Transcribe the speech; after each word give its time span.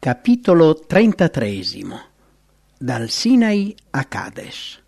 Capitolo 0.00 0.86
trentatreesimo 0.86 2.00
Dal 2.78 3.10
Sinai 3.10 3.76
a 3.90 4.06
Kadesh 4.06 4.82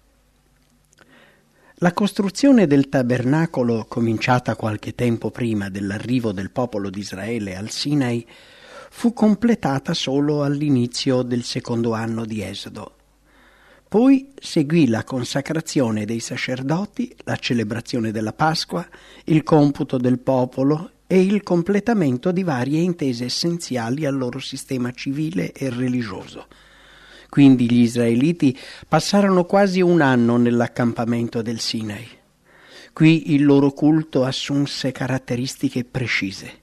La 1.81 1.93
costruzione 1.93 2.67
del 2.67 2.89
tabernacolo, 2.89 3.85
cominciata 3.87 4.57
qualche 4.57 4.95
tempo 4.95 5.31
prima 5.31 5.69
dell'arrivo 5.69 6.33
del 6.33 6.51
popolo 6.51 6.89
di 6.89 7.01
Israele 7.01 7.55
al 7.55 7.69
Sinai, 7.69 8.27
fu 8.89 9.13
completata 9.13 9.93
solo 9.93 10.45
all'inizio 10.45 11.21
del 11.21 11.43
secondo 11.43 11.93
anno 11.93 12.25
di 12.25 12.43
Esodo. 12.43 12.97
Poi 13.87 14.33
seguì 14.41 14.89
la 14.89 15.05
consacrazione 15.05 16.07
dei 16.07 16.21
sacerdoti, 16.21 17.15
la 17.25 17.37
celebrazione 17.37 18.13
della 18.13 18.33
Pasqua, 18.33 18.89
il 19.25 19.43
computo 19.43 19.99
del 19.99 20.21
popolo 20.21 20.93
e 21.13 21.21
il 21.21 21.43
completamento 21.43 22.33
di 22.33 22.43
varie 22.43 22.81
intese 22.81 23.27
essenziali 23.27 24.07
al 24.07 24.17
loro 24.17 24.39
sistema 24.39 24.93
civile 24.93 25.53
e 25.53 25.69
religioso. 25.69 26.47
Quindi 27.29 27.71
gli 27.71 27.83
israeliti 27.83 28.59
passarono 28.89 29.45
quasi 29.45 29.83
un 29.83 30.01
anno 30.01 30.39
nell'accampamento 30.39 31.43
del 31.43 31.61
Sinai. 31.61 32.09
Qui 32.95 33.35
il 33.35 33.45
loro 33.45 33.73
culto 33.73 34.25
assunse 34.25 34.91
caratteristiche 34.91 35.85
precise. 35.85 36.61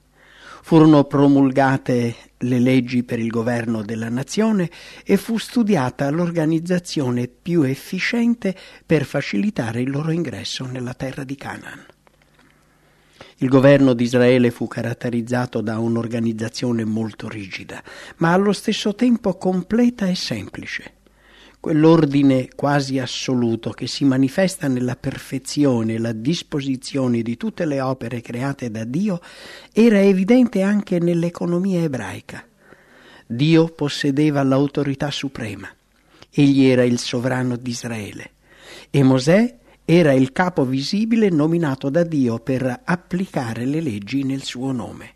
Furono 0.63 1.03
promulgate 1.03 2.15
le 2.35 2.59
leggi 2.59 3.03
per 3.03 3.19
il 3.19 3.29
governo 3.29 3.83
della 3.83 4.09
nazione 4.09 4.67
e 5.03 5.17
fu 5.17 5.37
studiata 5.37 6.09
l'organizzazione 6.09 7.27
più 7.27 7.61
efficiente 7.61 8.55
per 8.83 9.05
facilitare 9.05 9.81
il 9.81 9.91
loro 9.91 10.09
ingresso 10.09 10.65
nella 10.65 10.95
terra 10.95 11.23
di 11.23 11.35
Canaan. 11.35 11.85
Il 13.41 13.47
governo 13.47 13.93
di 13.93 14.03
Israele 14.03 14.51
fu 14.51 14.67
caratterizzato 14.67 15.61
da 15.61 15.79
un'organizzazione 15.79 16.83
molto 16.83 17.29
rigida, 17.29 17.81
ma 18.17 18.33
allo 18.33 18.51
stesso 18.51 18.95
tempo 18.95 19.37
completa 19.37 20.07
e 20.07 20.15
semplice. 20.15 20.95
Quell'ordine 21.61 22.49
quasi 22.53 22.99
assoluto 22.99 23.69
che 23.69 23.87
si 23.87 24.03
manifesta 24.03 24.67
nella 24.67 24.97
perfezione 24.97 25.93
e 25.93 25.99
la 25.99 26.11
disposizione 26.11 27.21
di 27.21 27.37
tutte 27.37 27.63
le 27.65 27.79
opere 27.79 28.19
create 28.19 28.69
da 28.71 28.83
Dio 28.83 29.21
era 29.71 30.01
evidente 30.01 30.61
anche 30.61 30.99
nell'economia 30.99 31.81
ebraica. 31.81 32.45
Dio 33.25 33.67
possedeva 33.69 34.43
l'autorità 34.43 35.11
suprema. 35.11 35.69
Egli 36.29 36.65
era 36.65 36.83
il 36.83 36.99
sovrano 36.99 37.55
di 37.55 37.69
Israele. 37.69 38.31
E 38.89 39.01
Mosè 39.01 39.57
era 39.91 40.13
il 40.13 40.31
capo 40.33 40.65
visibile 40.65 41.29
nominato 41.29 41.89
da 41.89 42.03
Dio 42.03 42.37
per 42.37 42.81
applicare 42.83 43.65
le 43.65 43.81
leggi 43.81 44.21
nel 44.21 44.43
suo 44.43 44.71
nome. 44.71 45.15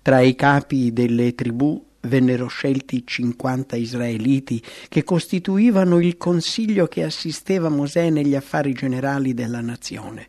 Tra 0.00 0.20
i 0.20 0.34
capi 0.34 0.90
delle 0.90 1.34
tribù 1.34 1.84
vennero 2.00 2.46
scelti 2.46 3.06
50 3.06 3.76
israeliti 3.76 4.64
che 4.88 5.04
costituivano 5.04 6.00
il 6.00 6.16
consiglio 6.16 6.86
che 6.86 7.02
assisteva 7.02 7.68
Mosè 7.68 8.08
negli 8.08 8.34
affari 8.34 8.72
generali 8.72 9.34
della 9.34 9.60
nazione. 9.60 10.28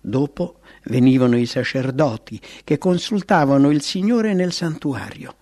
Dopo 0.00 0.60
venivano 0.84 1.36
i 1.36 1.44
sacerdoti 1.44 2.40
che 2.64 2.78
consultavano 2.78 3.70
il 3.70 3.82
Signore 3.82 4.32
nel 4.32 4.52
santuario, 4.52 5.36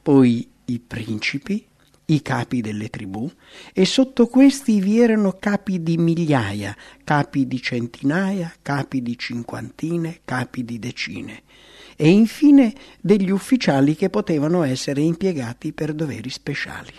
poi 0.00 0.48
i 0.66 0.78
principi, 0.78 1.66
i 2.12 2.22
capi 2.22 2.60
delle 2.60 2.88
tribù, 2.88 3.30
e 3.72 3.84
sotto 3.84 4.26
questi 4.26 4.80
vi 4.80 5.00
erano 5.00 5.32
capi 5.32 5.82
di 5.82 5.96
migliaia, 5.96 6.76
capi 7.04 7.46
di 7.46 7.62
centinaia, 7.62 8.52
capi 8.62 9.00
di 9.00 9.16
cinquantine, 9.16 10.20
capi 10.24 10.64
di 10.64 10.78
decine, 10.78 11.42
e 11.96 12.08
infine 12.08 12.74
degli 13.00 13.30
ufficiali 13.30 13.94
che 13.94 14.10
potevano 14.10 14.62
essere 14.64 15.00
impiegati 15.00 15.72
per 15.72 15.92
doveri 15.92 16.30
speciali. 16.30 16.92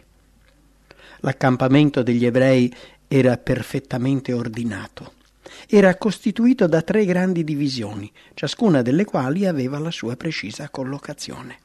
L'accampamento 1.22 2.04
degli 2.04 2.26
ebrei 2.26 2.74
era 3.08 3.38
perfettamente 3.38 4.32
ordinato. 4.32 5.14
Era 5.68 5.96
costituito 5.96 6.66
da 6.68 6.82
tre 6.82 7.04
grandi 7.04 7.44
divisioni, 7.44 8.10
ciascuna 8.34 8.82
delle 8.82 9.04
quali 9.04 9.46
aveva 9.46 9.78
la 9.80 9.92
sua 9.92 10.16
precisa 10.16 10.70
collocazione. 10.70 11.58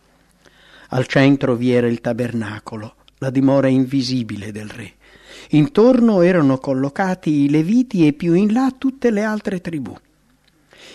Al 0.89 1.07
centro 1.07 1.55
vi 1.55 1.71
era 1.71 1.87
il 1.87 2.01
tabernacolo, 2.01 2.96
la 3.19 3.31
dimora 3.31 3.69
invisibile 3.69 4.53
del 4.53 4.69
re. 4.69 4.95
Intorno 5.51 6.23
erano 6.23 6.59
collocati 6.59 7.31
i 7.31 7.51
Leviti 7.51 8.07
e 8.07 8.13
più 8.13 8.35
in 8.35 8.53
là 8.53 8.75
tutte 8.77 9.11
le 9.11 9.23
altre 9.23 9.61
tribù. 9.61 9.97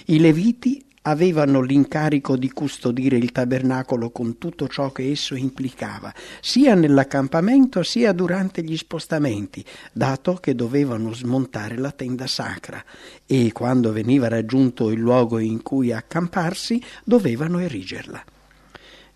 I 0.05 0.19
Leviti 0.19 0.83
avevano 1.03 1.61
l'incarico 1.61 2.37
di 2.37 2.51
custodire 2.51 3.17
il 3.17 3.31
tabernacolo 3.31 4.11
con 4.11 4.37
tutto 4.37 4.67
ciò 4.67 4.91
che 4.91 5.09
esso 5.09 5.35
implicava, 5.35 6.13
sia 6.41 6.75
nell'accampamento 6.75 7.81
sia 7.81 8.11
durante 8.11 8.63
gli 8.63 8.77
spostamenti, 8.77 9.63
dato 9.91 10.35
che 10.35 10.53
dovevano 10.53 11.13
smontare 11.13 11.77
la 11.77 11.91
tenda 11.91 12.27
sacra 12.27 12.83
e, 13.25 13.51
quando 13.51 13.91
veniva 13.91 14.27
raggiunto 14.27 14.91
il 14.91 14.99
luogo 14.99 15.39
in 15.39 15.63
cui 15.63 15.91
accamparsi, 15.91 16.81
dovevano 17.03 17.59
erigerla. 17.59 18.23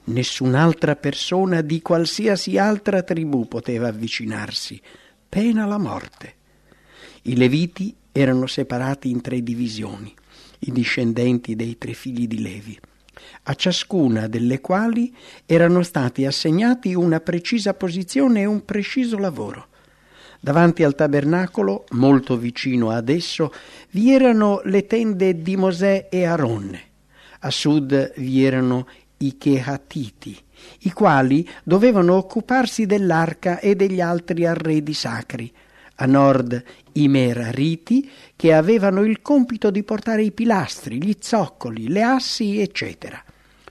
Nessun'altra 0.08 0.96
persona 0.96 1.62
di 1.62 1.82
qualsiasi 1.82 2.60
altra 2.60 3.02
tribù 3.02 3.48
poteva 3.48 3.88
avvicinarsi, 3.88 4.80
pena 5.28 5.66
la 5.66 5.80
morte. 5.80 6.34
I 7.24 7.36
Leviti 7.36 7.96
erano 8.12 8.46
separati 8.46 9.10
in 9.10 9.22
tre 9.22 9.42
divisioni, 9.42 10.14
i 10.60 10.72
discendenti 10.72 11.56
dei 11.56 11.80
tre 11.80 11.94
figli 11.94 12.28
di 12.28 12.40
Levi, 12.40 12.80
a 13.44 13.54
ciascuna 13.56 14.28
delle 14.28 14.62
quali 14.62 15.12
erano 15.48 15.82
stati 15.82 16.26
assegnati 16.26 16.94
una 16.94 17.20
precisa 17.20 17.74
posizione 17.74 18.42
e 18.42 18.46
un 18.46 18.64
preciso 18.64 19.18
lavoro. 19.18 19.70
Davanti 20.40 20.84
al 20.84 20.94
tabernacolo, 20.94 21.86
molto 21.92 22.38
vicino 22.38 22.92
ad 22.92 23.10
esso, 23.10 23.52
vi 23.90 24.14
erano 24.14 24.62
le 24.66 24.86
tende 24.86 25.42
di 25.42 25.58
Mosè 25.58 26.10
e 26.12 26.26
Aronne. 26.26 26.82
A 27.40 27.50
sud 27.50 28.14
vi 28.18 28.44
erano 28.44 28.88
i 29.18 29.38
Chehatiti, 29.38 30.38
i 30.80 30.92
quali 30.92 31.48
dovevano 31.64 32.16
occuparsi 32.16 32.86
dell'arca 32.86 33.60
e 33.60 33.76
degli 33.76 34.02
altri 34.02 34.46
arredi 34.46 34.94
sacri. 34.94 35.52
A 35.98 36.06
nord 36.06 36.62
i 36.94 37.08
Merariti, 37.08 38.10
che 38.36 38.54
avevano 38.54 39.04
il 39.04 39.22
compito 39.22 39.72
di 39.72 39.84
portare 39.84 40.24
i 40.24 40.32
pilastri, 40.32 41.02
gli 41.02 41.16
zoccoli, 41.20 41.88
le 41.88 42.02
assi, 42.02 42.60
eccetera. 42.60 43.24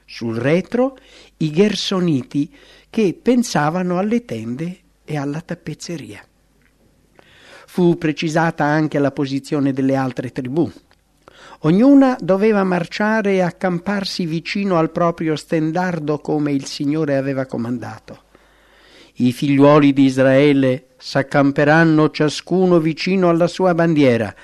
Sul 0.07 0.37
retro 0.37 0.97
i 1.39 1.51
Gersoniti, 1.51 2.51
che 2.89 3.19
pensavano 3.21 3.99
alle 3.99 4.25
tende 4.25 4.79
e 5.05 5.17
alla 5.17 5.41
tappezzeria. 5.41 6.27
Fu 7.67 7.99
precisata 7.99 8.65
anche 8.65 8.99
la 8.99 9.11
posizione 9.11 9.73
delle 9.73 9.97
altre 9.97 10.31
tribù. 10.31 10.71
Ognuna 11.67 12.19
doveva 12.21 12.63
marciare 12.63 13.37
e 13.37 13.41
accamparsi 13.41 14.27
vicino 14.27 14.77
al 14.77 14.91
proprio 14.91 15.35
stendardo 15.35 16.19
come 16.19 16.53
il 16.53 16.67
Signore 16.67 17.17
aveva 17.17 17.47
comandato. 17.47 18.25
I 19.15 19.33
figliuoli 19.33 19.95
di 19.95 20.05
Israele 20.05 20.89
s'accamperanno 20.99 22.11
ciascuno 22.11 22.81
vicino 22.81 23.31
alla 23.31 23.47
sua 23.47 23.73
bandiera, 23.73 24.35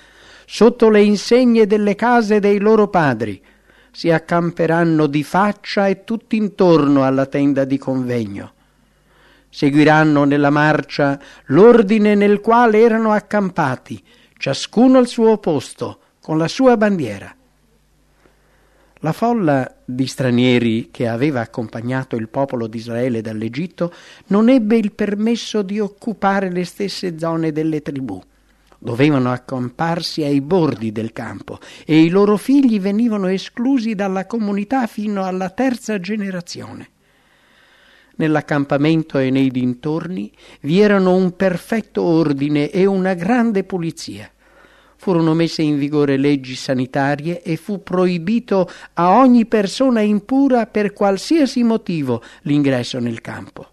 sotto 0.47 0.88
le 0.88 1.03
insegne 1.03 1.66
delle 1.66 1.94
case 1.94 2.41
dei 2.41 2.59
loro 2.59 2.88
padri. 2.88 3.38
Si 3.92 4.10
accamperanno 4.10 5.06
di 5.06 5.22
faccia 5.22 5.88
e 5.88 6.04
tutt'intorno 6.04 7.04
alla 7.04 7.26
tenda 7.26 7.66
di 7.66 7.76
convegno. 7.76 8.53
Seguiranno 9.50 10.25
nella 10.25 10.50
marcia 10.50 11.20
l'ordine 11.47 12.14
nel 12.14 12.41
quale 12.41 12.80
erano 12.80 13.12
accampati, 13.12 14.03
ciascuno 14.38 14.97
al 14.97 15.06
suo 15.06 15.36
posto, 15.36 15.99
con 16.20 16.36
la 16.36 16.48
sua 16.48 16.76
bandiera. 16.76 17.34
La 19.03 19.12
folla 19.12 19.76
di 19.82 20.06
stranieri 20.06 20.91
che 20.91 21.08
aveva 21.08 21.41
accompagnato 21.41 22.16
il 22.16 22.28
popolo 22.28 22.66
di 22.66 22.76
Israele 22.76 23.22
dall'Egitto 23.22 23.92
non 24.27 24.50
ebbe 24.50 24.77
il 24.77 24.92
permesso 24.92 25.62
di 25.62 25.80
occupare 25.80 26.53
le 26.53 26.66
stesse 26.66 27.18
zone 27.18 27.50
delle 27.50 27.80
tribù. 27.80 28.22
Dovevano 28.78 29.33
accamparsi 29.33 30.22
ai 30.22 30.42
bordi 30.42 30.92
del 30.92 31.12
campo 31.12 31.59
e 31.86 32.03
i 32.03 32.10
loro 32.10 32.36
figli 32.36 32.78
venivano 32.78 33.28
esclusi 33.28 33.94
dalla 33.94 34.27
comunità 34.27 34.86
fino 34.86 35.24
alla 35.24 35.48
terza 35.48 35.98
generazione. 35.98 36.89
Nell'accampamento 38.16 39.16
e 39.16 39.30
nei 39.30 39.50
dintorni 39.50 40.30
vi 40.60 40.80
erano 40.80 41.15
un 41.15 41.34
perfetto 41.36 42.03
ordine 42.03 42.71
e 42.71 42.84
una 42.84 43.15
grande 43.15 43.65
pulizia 43.65 44.30
furono 45.00 45.32
messe 45.32 45.62
in 45.62 45.78
vigore 45.78 46.18
leggi 46.18 46.54
sanitarie 46.54 47.41
e 47.41 47.56
fu 47.56 47.82
proibito 47.82 48.68
a 48.92 49.16
ogni 49.16 49.47
persona 49.47 50.02
impura 50.02 50.66
per 50.66 50.92
qualsiasi 50.92 51.62
motivo 51.62 52.22
l'ingresso 52.42 52.98
nel 52.98 53.22
campo. 53.22 53.68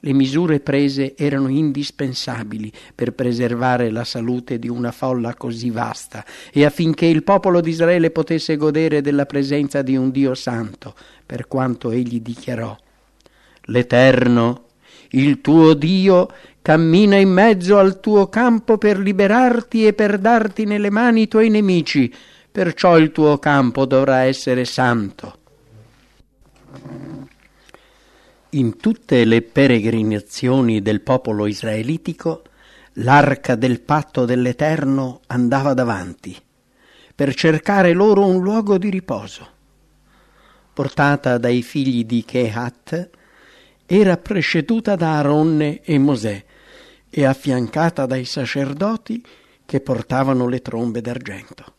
Le 0.00 0.12
misure 0.12 0.58
prese 0.58 1.14
erano 1.16 1.46
indispensabili 1.46 2.72
per 2.92 3.12
preservare 3.12 3.88
la 3.92 4.02
salute 4.02 4.58
di 4.58 4.68
una 4.68 4.90
folla 4.90 5.36
così 5.36 5.70
vasta 5.70 6.24
e 6.52 6.64
affinché 6.64 7.06
il 7.06 7.22
popolo 7.22 7.60
di 7.60 7.70
Israele 7.70 8.10
potesse 8.10 8.56
godere 8.56 9.00
della 9.00 9.26
presenza 9.26 9.80
di 9.80 9.96
un 9.96 10.10
Dio 10.10 10.34
santo, 10.34 10.96
per 11.24 11.46
quanto 11.46 11.92
egli 11.92 12.20
dichiarò 12.20 12.76
L'Eterno, 13.66 14.64
il 15.10 15.40
tuo 15.40 15.74
Dio, 15.74 16.28
cammina 16.62 17.16
in 17.16 17.28
mezzo 17.28 17.76
al 17.76 17.98
tuo 17.98 18.28
campo 18.28 18.78
per 18.78 18.96
liberarti 18.98 19.84
e 19.84 19.92
per 19.92 20.18
darti 20.18 20.64
nelle 20.64 20.90
mani 20.90 21.22
i 21.22 21.28
tuoi 21.28 21.50
nemici, 21.50 22.12
perciò 22.50 22.96
il 22.98 23.10
tuo 23.10 23.38
campo 23.38 23.84
dovrà 23.84 24.20
essere 24.20 24.64
santo. 24.64 25.38
In 28.50 28.76
tutte 28.76 29.24
le 29.24 29.42
peregrinazioni 29.42 30.80
del 30.82 31.00
popolo 31.00 31.46
israelitico, 31.46 32.44
l'arca 32.96 33.56
del 33.56 33.80
patto 33.80 34.24
dell'Eterno 34.24 35.20
andava 35.26 35.74
davanti, 35.74 36.36
per 37.14 37.34
cercare 37.34 37.92
loro 37.92 38.24
un 38.24 38.40
luogo 38.40 38.78
di 38.78 38.88
riposo. 38.88 39.48
Portata 40.72 41.38
dai 41.38 41.62
figli 41.62 42.04
di 42.04 42.24
Kehat, 42.24 43.10
era 43.84 44.16
preceduta 44.16 44.94
da 44.94 45.18
Aronne 45.18 45.80
e 45.82 45.98
Mosè 45.98 46.44
e 47.14 47.26
affiancata 47.26 48.06
dai 48.06 48.24
sacerdoti 48.24 49.22
che 49.66 49.80
portavano 49.80 50.48
le 50.48 50.62
trombe 50.62 51.02
d'argento. 51.02 51.74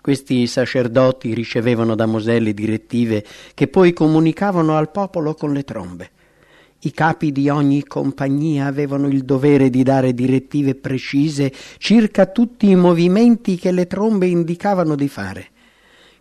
Questi 0.00 0.46
sacerdoti 0.46 1.34
ricevevano 1.34 1.94
da 1.94 2.06
Mosè 2.06 2.40
le 2.40 2.54
direttive 2.54 3.22
che 3.52 3.68
poi 3.68 3.92
comunicavano 3.92 4.74
al 4.74 4.90
popolo 4.90 5.34
con 5.34 5.52
le 5.52 5.62
trombe. 5.62 6.10
I 6.80 6.90
capi 6.92 7.32
di 7.32 7.50
ogni 7.50 7.84
compagnia 7.84 8.66
avevano 8.66 9.08
il 9.08 9.24
dovere 9.24 9.68
di 9.68 9.82
dare 9.82 10.14
direttive 10.14 10.74
precise 10.74 11.52
circa 11.76 12.24
tutti 12.24 12.70
i 12.70 12.76
movimenti 12.76 13.56
che 13.56 13.72
le 13.72 13.86
trombe 13.86 14.26
indicavano 14.26 14.94
di 14.94 15.08
fare. 15.08 15.48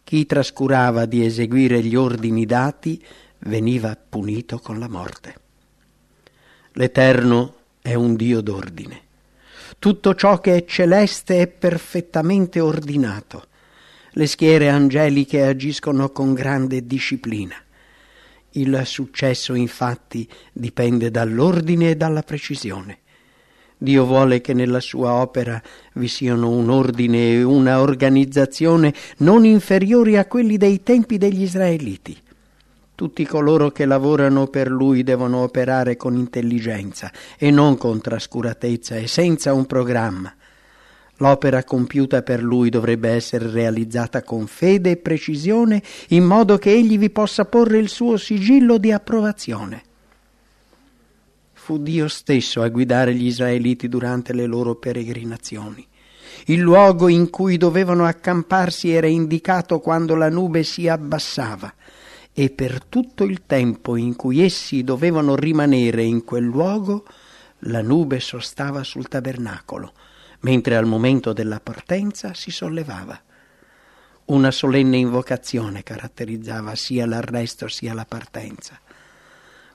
Chi 0.03 0.25
trascurava 0.25 1.05
di 1.05 1.23
eseguire 1.23 1.81
gli 1.81 1.95
ordini 1.95 2.45
dati 2.45 3.01
veniva 3.39 3.97
punito 3.97 4.59
con 4.59 4.77
la 4.77 4.89
morte. 4.89 5.35
L'Eterno 6.73 7.53
è 7.85 7.93
un 7.93 8.15
Dio 8.15 8.41
d'ordine. 8.41 9.01
Tutto 9.77 10.15
ciò 10.15 10.39
che 10.39 10.55
è 10.55 10.65
celeste 10.65 11.41
è 11.41 11.47
perfettamente 11.47 12.59
ordinato 12.59 13.47
le 14.17 14.27
schiere 14.27 14.69
angeliche 14.69 15.43
agiscono 15.43 16.09
con 16.09 16.33
grande 16.33 16.85
disciplina. 16.87 17.55
Il 18.51 18.81
successo 18.85 19.53
infatti 19.55 20.25
dipende 20.53 21.11
dall'ordine 21.11 21.89
e 21.89 21.95
dalla 21.97 22.21
precisione. 22.21 22.99
Dio 23.77 24.05
vuole 24.05 24.39
che 24.39 24.53
nella 24.53 24.79
sua 24.79 25.15
opera 25.15 25.61
vi 25.95 26.07
siano 26.07 26.49
un 26.49 26.69
ordine 26.69 27.33
e 27.33 27.43
una 27.43 27.81
organizzazione 27.81 28.93
non 29.17 29.43
inferiori 29.43 30.15
a 30.15 30.25
quelli 30.27 30.55
dei 30.55 30.81
tempi 30.81 31.17
degli 31.17 31.41
israeliti. 31.41 32.17
Tutti 32.95 33.25
coloro 33.25 33.71
che 33.71 33.83
lavorano 33.83 34.47
per 34.47 34.69
lui 34.69 35.03
devono 35.03 35.39
operare 35.39 35.97
con 35.97 36.15
intelligenza 36.15 37.11
e 37.37 37.51
non 37.51 37.75
con 37.75 37.99
trascuratezza 37.99 38.95
e 38.95 39.05
senza 39.07 39.51
un 39.51 39.65
programma. 39.65 40.33
L'opera 41.17 41.65
compiuta 41.65 42.21
per 42.21 42.41
lui 42.41 42.69
dovrebbe 42.69 43.09
essere 43.09 43.51
realizzata 43.51 44.23
con 44.23 44.47
fede 44.47 44.91
e 44.91 44.95
precisione, 44.97 45.83
in 46.09 46.23
modo 46.23 46.57
che 46.57 46.71
egli 46.71 46.97
vi 46.97 47.09
possa 47.09 47.43
porre 47.43 47.79
il 47.79 47.89
suo 47.89 48.15
sigillo 48.15 48.77
di 48.77 48.93
approvazione. 48.93 49.83
Fu 51.51 51.77
Dio 51.77 52.07
stesso 52.07 52.61
a 52.61 52.69
guidare 52.69 53.13
gli 53.13 53.25
israeliti 53.25 53.89
durante 53.89 54.31
le 54.31 54.45
loro 54.45 54.75
peregrinazioni. 54.75 55.85
Il 56.45 56.61
luogo 56.61 57.09
in 57.09 57.29
cui 57.29 57.57
dovevano 57.57 58.05
accamparsi 58.05 58.89
era 58.89 59.07
indicato 59.07 59.79
quando 59.79 60.15
la 60.15 60.29
nube 60.29 60.63
si 60.63 60.87
abbassava 60.87 61.73
e 62.37 62.49
per 62.49 62.83
tutto 62.83 63.23
il 63.23 63.45
tempo 63.45 63.95
in 63.95 64.15
cui 64.15 64.43
essi 64.43 64.83
dovevano 64.83 65.35
rimanere 65.35 66.03
in 66.03 66.25
quel 66.25 66.43
luogo, 66.43 67.05
la 67.59 67.81
nube 67.81 68.19
sostava 68.19 68.83
sul 68.83 69.07
tabernacolo 69.07 69.93
mentre 70.45 70.75
al 70.75 70.85
momento 70.85 71.33
della 71.33 71.59
partenza 71.59 72.33
si 72.35 72.51
sollevava. 72.51 73.19
Una 74.25 74.51
solenne 74.51 74.97
invocazione 74.97 75.83
caratterizzava 75.83 76.75
sia 76.75 77.05
l'arresto 77.07 77.67
sia 77.67 77.93
la 77.93 78.05
partenza. 78.05 78.79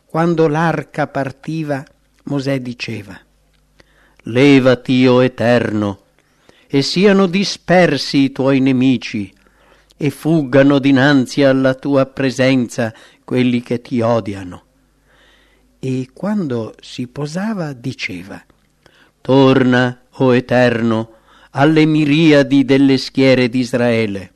Quando 0.04 0.48
l'arca 0.48 1.08
partiva, 1.08 1.84
Mosè 2.24 2.60
diceva, 2.60 3.18
Levati, 4.24 5.06
o 5.06 5.22
Eterno, 5.22 6.02
e 6.66 6.82
siano 6.82 7.26
dispersi 7.26 8.18
i 8.18 8.32
tuoi 8.32 8.60
nemici, 8.60 9.32
e 10.02 10.08
fuggano 10.08 10.79
dinanzi 10.79 11.43
alla 11.43 11.75
tua 11.75 12.06
presenza 12.06 12.91
quelli 13.23 13.61
che 13.61 13.82
ti 13.82 14.00
odiano. 14.00 14.62
E 15.79 16.08
quando 16.14 16.75
si 16.81 17.06
posava 17.06 17.75
diceva, 17.75 18.43
Torna, 19.20 20.05
o 20.12 20.35
Eterno, 20.35 21.17
alle 21.50 21.85
miriadi 21.85 22.64
delle 22.64 22.97
schiere 22.97 23.50
d'Israele. 23.50 24.32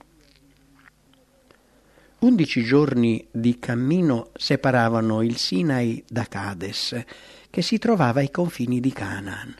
Undici 2.19 2.63
giorni 2.63 3.27
di 3.31 3.59
cammino 3.59 4.33
separavano 4.35 5.23
il 5.23 5.39
Sinai 5.39 6.05
da 6.07 6.27
Cades, 6.29 7.05
che 7.49 7.63
si 7.63 7.79
trovava 7.79 8.21
ai 8.21 8.31
confini 8.31 8.81
di 8.81 8.93
Canaan, 8.93 9.55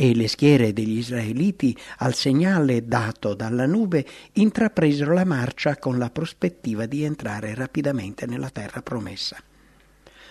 e 0.00 0.14
le 0.14 0.28
schiere 0.28 0.72
degli 0.72 0.98
israeliti, 0.98 1.76
al 1.98 2.14
segnale 2.14 2.86
dato 2.86 3.34
dalla 3.34 3.66
nube, 3.66 4.06
intrapresero 4.34 5.12
la 5.12 5.24
marcia 5.24 5.76
con 5.76 5.98
la 5.98 6.08
prospettiva 6.08 6.86
di 6.86 7.02
entrare 7.02 7.52
rapidamente 7.56 8.24
nella 8.24 8.48
terra 8.48 8.80
promessa. 8.80 9.42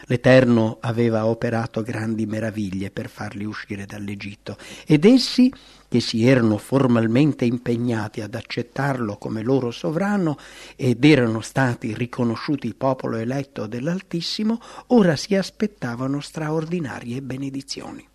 L'Eterno 0.05 0.77
aveva 0.79 1.25
operato 1.25 1.81
grandi 1.81 2.25
meraviglie 2.25 2.91
per 2.91 3.09
farli 3.09 3.43
uscire 3.43 3.85
dall'Egitto 3.85 4.55
ed 4.85 5.03
essi, 5.03 5.51
che 5.89 5.99
si 5.99 6.25
erano 6.25 6.57
formalmente 6.57 7.43
impegnati 7.43 8.21
ad 8.21 8.35
accettarlo 8.35 9.17
come 9.17 9.41
loro 9.41 9.71
sovrano 9.71 10.37
ed 10.77 11.03
erano 11.03 11.41
stati 11.41 11.93
riconosciuti 11.93 12.73
popolo 12.73 13.17
eletto 13.17 13.67
dell'Altissimo, 13.67 14.61
ora 14.87 15.17
si 15.17 15.35
aspettavano 15.35 16.21
straordinarie 16.21 17.21
benedizioni. 17.21 18.07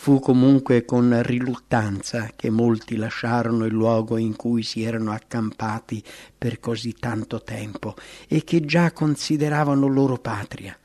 Fu 0.00 0.20
comunque 0.20 0.84
con 0.84 1.22
riluttanza 1.24 2.30
che 2.36 2.50
molti 2.50 2.94
lasciarono 2.94 3.64
il 3.64 3.72
luogo 3.72 4.16
in 4.16 4.36
cui 4.36 4.62
si 4.62 4.84
erano 4.84 5.10
accampati 5.10 6.02
per 6.38 6.60
così 6.60 6.94
tanto 6.94 7.42
tempo 7.42 7.96
e 8.28 8.44
che 8.44 8.64
già 8.64 8.92
consideravano 8.92 9.88
loro 9.88 10.16
patria. 10.16 10.78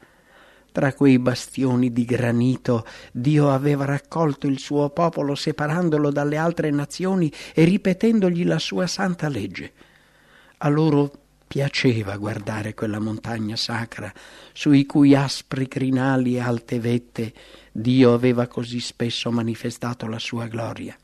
Tra 0.71 0.93
quei 0.93 1.19
bastioni 1.19 1.93
di 1.93 2.05
granito 2.05 2.85
Dio 3.11 3.51
aveva 3.51 3.85
raccolto 3.85 4.47
il 4.47 4.57
suo 4.57 4.89
popolo 4.89 5.35
separandolo 5.35 6.11
dalle 6.11 6.35
altre 6.35 6.71
nazioni 6.71 7.31
e 7.53 7.65
ripetendogli 7.65 8.43
la 8.43 8.59
sua 8.59 8.87
santa 8.87 9.29
legge. 9.29 9.71
A 10.57 10.69
loro 10.69 11.11
piaceva 11.47 12.17
guardare 12.17 12.73
quella 12.73 12.99
montagna 12.99 13.55
sacra 13.55 14.11
sui 14.53 14.87
cui 14.87 15.13
aspri 15.13 15.67
crinali 15.67 16.37
e 16.37 16.39
alte 16.39 16.79
vette 16.79 17.33
Dio 17.75 18.13
aveva 18.13 18.45
così 18.45 18.79
spesso 18.79 19.31
manifestato 19.31 20.05
la 20.05 20.19
sua 20.19 20.45
gloria. 20.45 20.95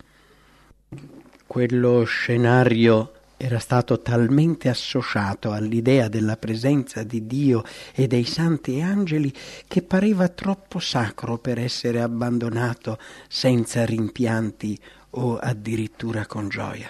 Quello 1.48 2.04
scenario 2.04 3.14
era 3.38 3.58
stato 3.58 4.04
talmente 4.04 4.70
associato 4.70 5.52
all'idea 5.52 6.10
della 6.10 6.38
presenza 6.38 7.02
di 7.02 7.26
Dio 7.26 7.64
e 7.96 8.06
dei 8.06 8.26
santi 8.26 8.82
angeli 8.82 9.34
che 9.68 9.82
pareva 9.82 10.28
troppo 10.28 10.78
sacro 10.78 11.40
per 11.40 11.58
essere 11.58 12.02
abbandonato 12.02 13.00
senza 13.28 13.84
rimpianti 13.84 14.78
o 15.12 15.38
addirittura 15.38 16.28
con 16.28 16.50
gioia. 16.50 16.90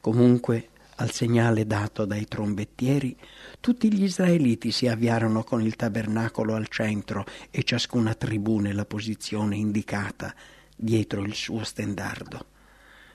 Comunque 0.00 0.68
al 0.96 1.10
segnale 1.10 1.66
dato 1.66 2.04
dai 2.04 2.26
trombettieri, 2.26 3.16
tutti 3.60 3.92
gli 3.92 4.04
israeliti 4.04 4.70
si 4.70 4.88
avviarono 4.88 5.44
con 5.44 5.60
il 5.60 5.76
tabernacolo 5.76 6.54
al 6.54 6.68
centro 6.68 7.26
e 7.50 7.62
ciascuna 7.62 8.14
tribù 8.14 8.58
nella 8.58 8.86
posizione 8.86 9.56
indicata 9.56 10.34
dietro 10.74 11.22
il 11.22 11.34
suo 11.34 11.62
stendardo. 11.62 12.46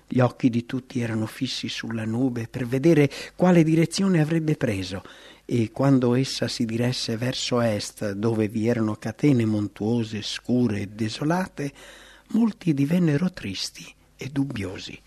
Gli 0.08 0.20
occhi 0.20 0.52
di 0.52 0.68
tutti 0.68 1.00
erano 1.00 1.26
fissi 1.26 1.68
sulla 1.68 2.06
nube 2.06 2.48
per 2.48 2.68
vedere 2.68 3.10
quale 3.36 3.64
direzione 3.64 4.22
avrebbe 4.22 4.56
preso 4.56 5.04
e 5.46 5.72
quando 5.72 6.14
essa 6.14 6.48
si 6.48 6.66
diresse 6.66 7.18
verso 7.18 7.60
est, 7.60 8.12
dove 8.12 8.48
vi 8.48 8.68
erano 8.68 8.96
catene 8.96 9.46
montuose, 9.46 10.22
scure 10.22 10.82
e 10.82 10.88
desolate, 10.88 11.74
molti 12.30 12.74
divennero 12.76 13.32
tristi 13.32 13.92
e 14.16 14.30
dubbiosi. 14.30 15.02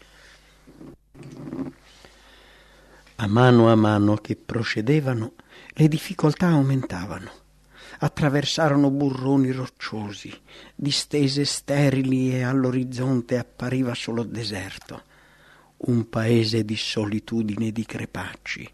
A 3.20 3.26
mano 3.26 3.68
a 3.68 3.74
mano 3.74 4.14
che 4.14 4.36
procedevano, 4.36 5.32
le 5.70 5.88
difficoltà 5.88 6.50
aumentavano. 6.50 7.28
Attraversarono 7.98 8.92
burroni 8.92 9.50
rocciosi, 9.50 10.32
distese 10.72 11.44
sterili 11.44 12.32
e 12.32 12.42
all'orizzonte 12.42 13.36
appariva 13.36 13.92
solo 13.94 14.22
deserto. 14.22 15.02
Un 15.78 16.08
paese 16.08 16.64
di 16.64 16.76
solitudine 16.76 17.66
e 17.66 17.72
di 17.72 17.84
crepacci. 17.84 18.70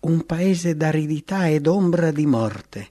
un 0.00 0.24
paese 0.24 0.76
d'aridità 0.76 1.48
ed 1.48 1.66
ombra 1.66 2.12
di 2.12 2.26
morte, 2.26 2.90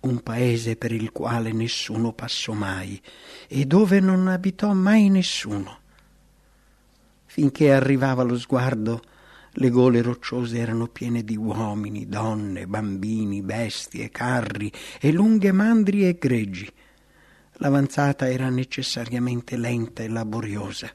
un 0.00 0.22
paese 0.22 0.76
per 0.76 0.92
il 0.92 1.12
quale 1.12 1.52
nessuno 1.52 2.12
passò 2.12 2.52
mai 2.52 3.00
e 3.46 3.66
dove 3.66 4.00
non 4.00 4.28
abitò 4.28 4.72
mai 4.72 5.10
nessuno. 5.10 5.80
Finché 7.26 7.72
arrivava 7.72 8.22
lo 8.22 8.38
sguardo, 8.38 9.02
le 9.58 9.70
gole 9.70 10.02
rocciose 10.02 10.58
erano 10.58 10.86
piene 10.86 11.22
di 11.22 11.36
uomini, 11.36 12.06
donne, 12.06 12.66
bambini, 12.66 13.42
bestie, 13.42 14.10
carri 14.10 14.70
e 15.00 15.12
lunghe 15.12 15.52
mandrie 15.52 16.10
e 16.10 16.18
greggi. 16.18 16.70
L'avanzata 17.58 18.28
era 18.28 18.50
necessariamente 18.50 19.56
lenta 19.56 20.02
e 20.02 20.08
laboriosa 20.08 20.92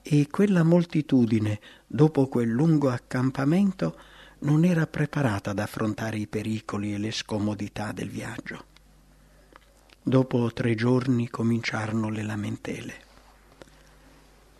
e 0.00 0.28
quella 0.30 0.62
moltitudine, 0.62 1.58
dopo 1.86 2.28
quel 2.28 2.48
lungo 2.48 2.88
accampamento, 2.90 3.98
non 4.40 4.64
era 4.64 4.86
preparata 4.86 5.50
ad 5.50 5.58
affrontare 5.58 6.18
i 6.18 6.28
pericoli 6.28 6.94
e 6.94 6.98
le 6.98 7.10
scomodità 7.10 7.90
del 7.90 8.08
viaggio. 8.08 8.66
Dopo 10.00 10.52
tre 10.52 10.76
giorni 10.76 11.28
cominciarono 11.28 12.08
le 12.10 12.22
lamentele. 12.22 12.94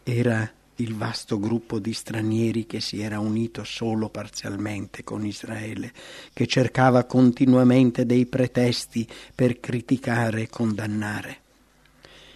Era 0.03 0.51
il 0.81 0.95
vasto 0.95 1.41
gruppo 1.41 1.79
di 1.79 1.93
stranieri 1.93 2.67
che 2.67 2.81
si 2.81 3.01
era 3.01 3.19
unito 3.19 3.65
solo 3.65 4.09
parzialmente 4.09 5.03
con 5.03 5.25
Israele, 5.25 5.93
che 6.33 6.47
cercava 6.47 7.05
continuamente 7.05 8.07
dei 8.07 8.27
pretesti 8.27 9.07
per 9.35 9.59
criticare 9.59 10.43
e 10.43 10.49
condannare. 10.49 11.37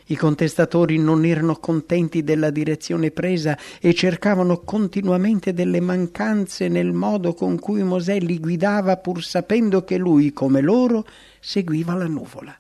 I 0.06 0.16
contestatori 0.16 0.99
non 0.99 1.25
erano 1.25 1.56
contenti 1.56 2.25
della 2.25 2.50
direzione 2.50 3.12
presa 3.12 3.56
e 3.80 3.94
cercavano 3.94 4.58
continuamente 4.58 5.54
delle 5.54 5.80
mancanze 5.80 6.66
nel 6.66 6.92
modo 6.92 7.34
con 7.34 7.58
cui 7.58 7.84
Mosè 7.84 8.18
li 8.18 8.40
guidava 8.40 8.96
pur 8.96 9.22
sapendo 9.22 9.84
che 9.84 9.96
lui, 9.96 10.32
come 10.32 10.61
loro, 10.61 11.06
seguiva 11.38 11.94
la 11.94 12.08
nuvola. 12.08 12.58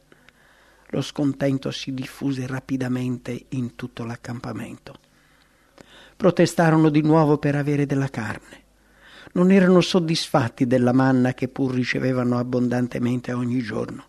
Lo 0.90 1.02
scontento 1.02 1.72
si 1.72 1.92
diffuse 1.92 2.46
rapidamente 2.46 3.46
in 3.50 3.74
tutto 3.74 4.04
l'accampamento. 4.04 5.10
Protestarono 6.22 6.88
di 6.88 7.02
nuovo 7.02 7.36
per 7.36 7.56
avere 7.56 7.84
della 7.84 8.06
carne. 8.06 8.62
Non 9.32 9.50
erano 9.50 9.80
soddisfatti 9.80 10.68
della 10.68 10.92
manna 10.92 11.34
che 11.34 11.48
pur 11.48 11.74
ricevevano 11.74 12.38
abbondantemente 12.38 13.32
ogni 13.32 13.60
giorno. 13.60 14.04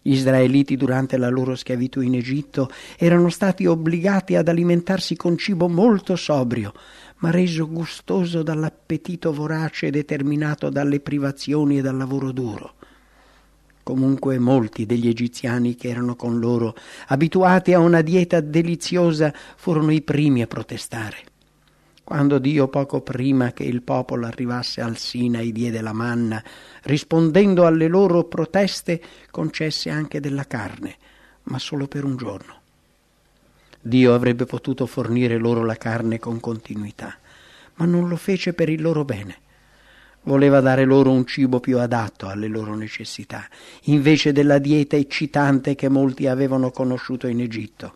Gli 0.00 0.12
israeliti 0.12 0.76
durante 0.76 1.16
la 1.16 1.28
loro 1.28 1.56
schiavitù 1.56 2.02
in 2.02 2.14
Egitto 2.14 2.70
erano 2.96 3.30
stati 3.30 3.66
obbligati 3.66 4.36
ad 4.36 4.46
alimentarsi 4.46 5.16
con 5.16 5.36
cibo 5.36 5.68
molto 5.68 6.14
sobrio, 6.14 6.72
ma 7.16 7.32
reso 7.32 7.68
gustoso 7.68 8.44
dall'appetito 8.44 9.32
vorace 9.32 9.90
determinato 9.90 10.70
dalle 10.70 11.00
privazioni 11.00 11.78
e 11.78 11.82
dal 11.82 11.96
lavoro 11.96 12.30
duro. 12.30 12.74
Comunque 13.84 14.38
molti 14.38 14.86
degli 14.86 15.08
egiziani 15.08 15.74
che 15.76 15.88
erano 15.88 16.16
con 16.16 16.38
loro, 16.38 16.74
abituati 17.08 17.74
a 17.74 17.78
una 17.78 18.00
dieta 18.00 18.40
deliziosa, 18.40 19.30
furono 19.56 19.92
i 19.92 20.00
primi 20.00 20.40
a 20.40 20.46
protestare. 20.46 21.18
Quando 22.02 22.38
Dio 22.38 22.68
poco 22.68 23.02
prima 23.02 23.52
che 23.52 23.64
il 23.64 23.82
popolo 23.82 24.26
arrivasse 24.26 24.80
al 24.80 24.96
Sinai 24.96 25.52
diede 25.52 25.82
la 25.82 25.92
manna, 25.92 26.42
rispondendo 26.84 27.66
alle 27.66 27.86
loro 27.86 28.24
proteste, 28.24 29.02
concesse 29.30 29.90
anche 29.90 30.18
della 30.18 30.46
carne, 30.46 30.96
ma 31.44 31.58
solo 31.58 31.86
per 31.86 32.04
un 32.04 32.16
giorno. 32.16 32.60
Dio 33.82 34.14
avrebbe 34.14 34.46
potuto 34.46 34.86
fornire 34.86 35.36
loro 35.36 35.62
la 35.62 35.76
carne 35.76 36.18
con 36.18 36.40
continuità, 36.40 37.18
ma 37.74 37.84
non 37.84 38.08
lo 38.08 38.16
fece 38.16 38.54
per 38.54 38.70
il 38.70 38.80
loro 38.80 39.04
bene. 39.04 39.42
Voleva 40.24 40.60
dare 40.60 40.84
loro 40.84 41.10
un 41.10 41.26
cibo 41.26 41.60
più 41.60 41.78
adatto 41.78 42.28
alle 42.28 42.48
loro 42.48 42.74
necessità, 42.74 43.46
invece 43.84 44.32
della 44.32 44.58
dieta 44.58 44.96
eccitante 44.96 45.74
che 45.74 45.88
molti 45.88 46.26
avevano 46.26 46.70
conosciuto 46.70 47.26
in 47.26 47.40
Egitto. 47.40 47.94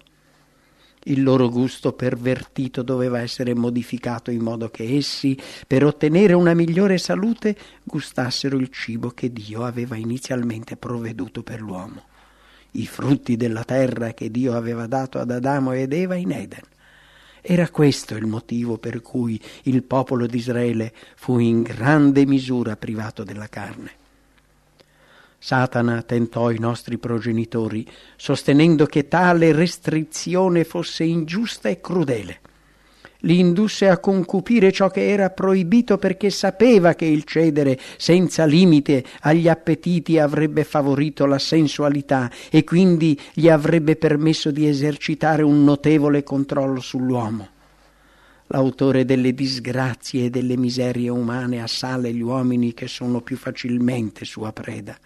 Il 1.04 1.22
loro 1.22 1.48
gusto 1.48 1.94
pervertito 1.94 2.82
doveva 2.82 3.20
essere 3.20 3.54
modificato 3.54 4.30
in 4.30 4.42
modo 4.42 4.68
che 4.68 4.96
essi, 4.96 5.38
per 5.66 5.84
ottenere 5.84 6.34
una 6.34 6.52
migliore 6.52 6.98
salute, 6.98 7.56
gustassero 7.82 8.58
il 8.58 8.68
cibo 8.68 9.08
che 9.10 9.32
Dio 9.32 9.64
aveva 9.64 9.96
inizialmente 9.96 10.76
provveduto 10.76 11.42
per 11.42 11.62
l'uomo, 11.62 12.02
i 12.72 12.86
frutti 12.86 13.36
della 13.36 13.64
terra 13.64 14.12
che 14.12 14.30
Dio 14.30 14.54
aveva 14.54 14.86
dato 14.86 15.18
ad 15.18 15.30
Adamo 15.30 15.72
ed 15.72 15.94
Eva 15.94 16.16
in 16.16 16.32
Eden. 16.32 16.60
Era 17.40 17.68
questo 17.70 18.14
il 18.14 18.26
motivo 18.26 18.78
per 18.78 19.00
cui 19.00 19.40
il 19.64 19.82
popolo 19.82 20.26
di 20.26 20.36
Israele 20.36 20.92
fu 21.16 21.38
in 21.38 21.62
grande 21.62 22.26
misura 22.26 22.76
privato 22.76 23.24
della 23.24 23.48
carne. 23.48 23.92
Satana 25.38 26.02
tentò 26.02 26.50
i 26.50 26.58
nostri 26.58 26.98
progenitori, 26.98 27.88
sostenendo 28.16 28.86
che 28.86 29.06
tale 29.06 29.52
restrizione 29.52 30.64
fosse 30.64 31.04
ingiusta 31.04 31.68
e 31.68 31.80
crudele. 31.80 32.40
Li 33.22 33.40
indusse 33.40 33.88
a 33.88 33.98
concupire 33.98 34.70
ciò 34.70 34.88
che 34.90 35.08
era 35.08 35.30
proibito 35.30 35.98
perché 35.98 36.30
sapeva 36.30 36.94
che 36.94 37.04
il 37.04 37.24
cedere 37.24 37.76
senza 37.96 38.44
limite 38.44 39.04
agli 39.22 39.48
appetiti 39.48 40.18
avrebbe 40.18 40.62
favorito 40.62 41.26
la 41.26 41.40
sensualità 41.40 42.30
e 42.48 42.62
quindi 42.62 43.18
gli 43.34 43.48
avrebbe 43.48 43.96
permesso 43.96 44.52
di 44.52 44.68
esercitare 44.68 45.42
un 45.42 45.64
notevole 45.64 46.22
controllo 46.22 46.80
sull'uomo. 46.80 47.48
L'autore 48.46 49.04
delle 49.04 49.34
disgrazie 49.34 50.26
e 50.26 50.30
delle 50.30 50.56
miserie 50.56 51.08
umane 51.08 51.60
assale 51.60 52.12
gli 52.12 52.22
uomini 52.22 52.72
che 52.72 52.86
sono 52.86 53.20
più 53.20 53.36
facilmente 53.36 54.24
sua 54.24 54.52
preda 54.52 54.96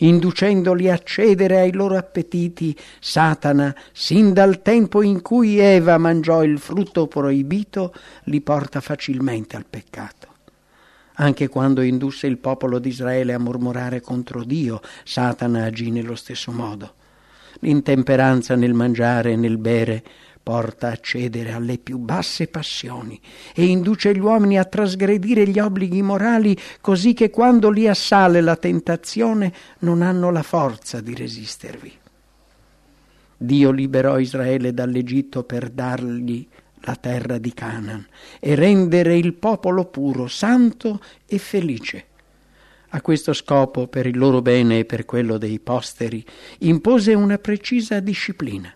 inducendoli 0.00 0.90
a 0.90 0.98
cedere 0.98 1.60
ai 1.60 1.72
loro 1.72 1.96
appetiti, 1.96 2.76
Satana, 2.98 3.74
sin 3.92 4.32
dal 4.32 4.62
tempo 4.62 5.02
in 5.02 5.22
cui 5.22 5.58
Eva 5.58 5.98
mangiò 5.98 6.42
il 6.42 6.58
frutto 6.58 7.06
proibito, 7.06 7.94
li 8.24 8.40
porta 8.40 8.80
facilmente 8.80 9.56
al 9.56 9.66
peccato. 9.68 10.28
Anche 11.14 11.48
quando 11.48 11.82
indusse 11.82 12.26
il 12.26 12.38
popolo 12.38 12.78
di 12.78 12.88
Israele 12.88 13.34
a 13.34 13.38
mormorare 13.38 14.00
contro 14.00 14.42
Dio, 14.42 14.80
Satana 15.04 15.64
agì 15.64 15.90
nello 15.90 16.14
stesso 16.14 16.50
modo. 16.50 16.94
L'intemperanza 17.60 18.54
nel 18.54 18.72
mangiare 18.72 19.32
e 19.32 19.36
nel 19.36 19.58
bere 19.58 20.02
porta 20.50 20.88
a 20.88 20.96
cedere 20.96 21.52
alle 21.52 21.78
più 21.78 21.98
basse 21.98 22.48
passioni 22.48 23.20
e 23.54 23.66
induce 23.66 24.12
gli 24.12 24.18
uomini 24.18 24.58
a 24.58 24.64
trasgredire 24.64 25.46
gli 25.46 25.60
obblighi 25.60 26.02
morali 26.02 26.58
così 26.80 27.14
che 27.14 27.30
quando 27.30 27.70
li 27.70 27.86
assale 27.86 28.40
la 28.40 28.56
tentazione 28.56 29.52
non 29.78 30.02
hanno 30.02 30.32
la 30.32 30.42
forza 30.42 31.00
di 31.00 31.14
resistervi. 31.14 31.92
Dio 33.36 33.70
liberò 33.70 34.18
Israele 34.18 34.74
dall'Egitto 34.74 35.44
per 35.44 35.70
dargli 35.70 36.44
la 36.80 36.96
terra 36.96 37.38
di 37.38 37.54
Canaan 37.54 38.04
e 38.40 38.56
rendere 38.56 39.16
il 39.16 39.34
popolo 39.34 39.84
puro, 39.84 40.26
santo 40.26 41.00
e 41.26 41.38
felice. 41.38 42.06
A 42.88 43.00
questo 43.02 43.32
scopo, 43.34 43.86
per 43.86 44.06
il 44.06 44.18
loro 44.18 44.42
bene 44.42 44.80
e 44.80 44.84
per 44.84 45.04
quello 45.04 45.38
dei 45.38 45.60
posteri, 45.60 46.26
impose 46.58 47.14
una 47.14 47.38
precisa 47.38 48.00
disciplina 48.00 48.74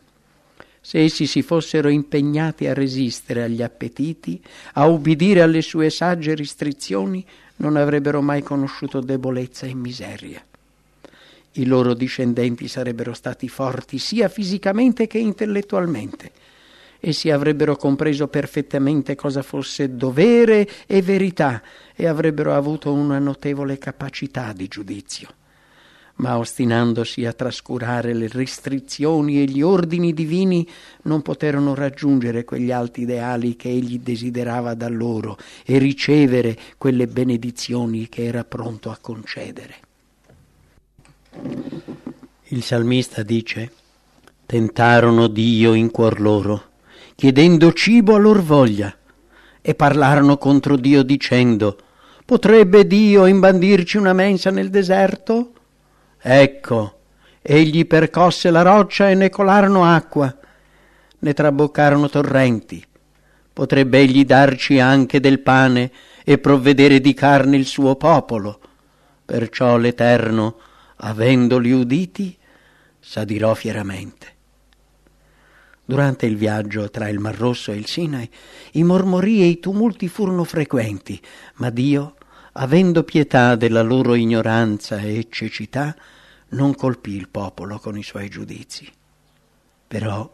se 0.87 1.03
essi 1.03 1.27
si 1.27 1.41
fossero 1.41 1.89
impegnati 1.89 2.67
a 2.67 2.75
resistere 2.75 3.43
agli 3.43 3.63
appetiti, 3.63 4.39
a 4.75 4.87
ubbidire 4.87 5.41
alle 5.41 5.63
sue 5.63 5.89
sagge 5.89 6.35
restrizioni, 6.35 7.25
non 7.57 7.77
avrebbero 7.77 8.21
mai 8.21 8.43
conosciuto 8.43 9.01
debolezza 9.01 9.65
e 9.65 9.73
miseria. 9.73 10.45
I 11.53 11.65
loro 11.65 11.95
discendenti 11.95 12.69
sarebbero 12.69 13.15
stati 13.15 13.49
forti 13.49 13.97
sia 13.97 14.29
fisicamente 14.29 15.07
che 15.07 15.17
intellettualmente. 15.17 16.33
Essi 17.01 17.31
avrebbero 17.31 17.77
compreso 17.77 18.29
perfettamente 18.29 19.15
cosa 19.15 19.41
fosse 19.41 19.97
dovere 19.97 20.69
e 20.87 21.01
verità 21.01 21.63
e 21.97 22.07
avrebbero 22.07 22.55
avuto 22.55 22.93
una 22.93 23.19
notevole 23.19 23.79
capacità 23.79 24.53
di 24.53 24.69
giudizio 24.69 25.29
ma 26.17 26.39
ostinandosi 26.39 27.25
a 27.25 27.33
trascurare 27.33 28.15
le 28.15 28.29
restrizioni 28.29 29.41
e 29.41 29.45
gli 29.45 29.63
ordini 29.63 30.13
divini, 30.13 30.67
non 31.03 31.23
poterono 31.23 31.75
raggiungere 31.75 32.45
quegli 32.45 32.71
alti 32.71 33.03
ideali 33.03 33.57
che 33.57 33.69
egli 33.69 33.99
desiderava 33.99 34.75
da 34.75 34.89
loro 34.89 35.37
e 35.65 35.79
ricevere 35.79 36.57
quelle 36.79 37.07
benedizioni 37.07 38.09
che 38.09 38.25
era 38.25 38.45
pronto 38.45 38.91
a 38.91 38.99
concedere. 39.01 39.75
Il 42.49 42.63
salmista 42.63 43.23
dice, 43.23 43.73
tentarono 44.47 45.27
Dio 45.27 45.75
in 45.75 45.91
cuor 45.91 46.21
loro, 46.21 46.63
chiedendo 47.17 47.73
cibo 47.73 48.15
a 48.15 48.19
lor 48.19 48.41
voglia, 48.41 48.97
e 49.67 49.75
parlarono 49.75 50.37
contro 50.37 50.77
Dio 50.77 51.03
dicendo, 51.03 51.79
potrebbe 52.25 52.87
Dio 52.87 53.25
imbandirci 53.27 53.97
una 53.97 54.13
mensa 54.13 54.51
nel 54.51 54.69
deserto? 54.69 55.53
Ecco, 56.27 57.01
egli 57.43 57.87
percosse 57.87 58.51
la 58.51 58.63
roccia 58.63 59.11
e 59.11 59.15
ne 59.15 59.29
colarono 59.29 59.85
acqua, 59.85 60.35
ne 61.19 61.33
traboccarono 61.35 62.09
torrenti. 62.09 62.83
Potrebbe 63.53 63.99
egli 63.99 64.25
darci 64.25 64.81
anche 64.81 65.21
del 65.21 65.41
pane 65.41 65.93
e 66.25 66.39
provvedere 66.39 67.03
di 67.03 67.13
carne 67.13 67.59
il 67.59 67.67
suo 67.67 67.97
popolo. 67.97 68.59
Perciò 69.23 69.77
l'Eterno, 69.77 70.57
avendoli 70.97 71.73
uditi, 71.73 72.35
s'adirò 72.99 73.53
fieramente. 73.53 74.27
Durante 75.85 76.25
il 76.25 76.39
viaggio 76.39 76.89
tra 76.89 77.11
il 77.11 77.19
Mar 77.19 77.37
Rosso 77.37 77.71
e 77.71 77.77
il 77.77 77.87
Sinai, 77.87 78.31
i 78.73 78.83
mormori 78.83 79.43
e 79.43 79.45
i 79.45 79.61
tumulti 79.61 80.09
furono 80.09 80.45
frequenti, 80.45 81.21
ma 81.57 81.69
Dio, 81.69 82.15
avendo 82.53 83.03
pietà 83.03 83.57
della 83.57 83.83
loro 83.83 84.15
ignoranza 84.15 84.97
e 85.01 85.27
cecità, 85.29 85.95
non 86.55 86.75
colpì 86.75 87.15
il 87.15 87.29
popolo 87.29 87.79
con 87.79 87.99
i 87.99 88.03
suoi 88.03 88.29
giudizi. 88.29 88.91
Però, 89.87 90.33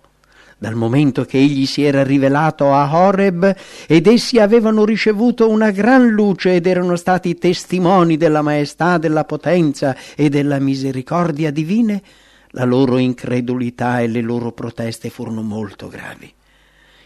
dal 0.57 0.75
momento 0.75 1.25
che 1.25 1.39
egli 1.39 1.67
si 1.67 1.83
era 1.83 2.05
rivelato 2.05 2.73
a 2.73 2.95
Horeb 2.95 3.57
ed 3.87 4.07
essi 4.07 4.39
avevano 4.39 4.85
ricevuto 4.85 5.49
una 5.49 5.71
gran 5.71 6.07
luce 6.09 6.55
ed 6.55 6.67
erano 6.67 6.97
stati 6.97 7.37
testimoni 7.37 8.17
della 8.17 8.43
maestà, 8.43 8.99
della 8.99 9.25
potenza 9.25 9.97
e 10.15 10.29
della 10.29 10.59
misericordia 10.59 11.51
divine, 11.51 12.03
la 12.51 12.65
loro 12.65 12.99
incredulità 12.99 14.01
e 14.01 14.09
le 14.09 14.21
loro 14.21 14.53
proteste 14.53 15.09
furono 15.09 15.43
molto 15.43 15.89
gravi. 15.89 16.33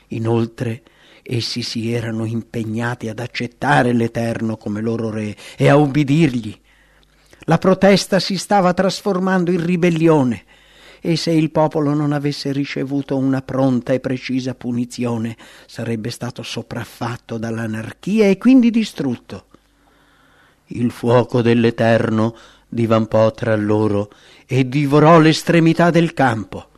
Inoltre, 0.09 0.83
essi 1.23 1.63
si 1.63 1.93
erano 1.93 2.25
impegnati 2.25 3.09
ad 3.09 3.19
accettare 3.19 3.93
l'Eterno 3.93 4.57
come 4.57 4.81
loro 4.81 5.11
re 5.11 5.35
e 5.57 5.69
a 5.69 5.77
ubbidirgli. 5.77 6.61
La 7.45 7.59
protesta 7.59 8.19
si 8.21 8.37
stava 8.39 8.73
trasformando 8.73 9.51
in 9.51 9.65
ribellione 9.65 10.45
e 11.01 11.17
se 11.17 11.31
il 11.31 11.51
popolo 11.51 11.93
non 11.93 12.13
avesse 12.13 12.51
ricevuto 12.53 13.19
una 13.19 13.43
pronta 13.43 13.93
e 13.93 14.01
precisa 14.01 14.55
punizione 14.55 15.37
sarebbe 15.67 16.09
stato 16.09 16.43
sopraffatto 16.43 17.37
dall'anarchia 17.37 18.27
e 18.27 18.39
quindi 18.39 18.71
distrutto. 18.71 19.45
Il 20.69 20.91
fuoco 20.91 21.43
dell'Eterno 21.43 22.35
divampò 22.67 23.31
tra 23.33 23.55
loro 23.55 24.11
e 24.47 24.67
divorò 24.67 25.21
l'estremità 25.21 25.91
del 25.91 26.15
campo. 26.15 26.69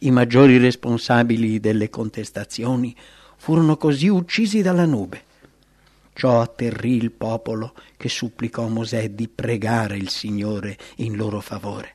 I 0.00 0.10
maggiori 0.10 0.58
responsabili 0.58 1.58
delle 1.58 1.88
contestazioni 1.88 2.94
furono 3.38 3.78
così 3.78 4.08
uccisi 4.08 4.60
dalla 4.60 4.84
nube. 4.84 5.24
Ciò 6.12 6.42
atterrì 6.42 6.96
il 6.96 7.10
popolo 7.10 7.72
che 8.02 8.08
supplicò 8.08 8.66
Mosè 8.66 9.10
di 9.10 9.28
pregare 9.28 9.96
il 9.96 10.08
Signore 10.08 10.76
in 10.96 11.14
loro 11.14 11.40
favore. 11.40 11.94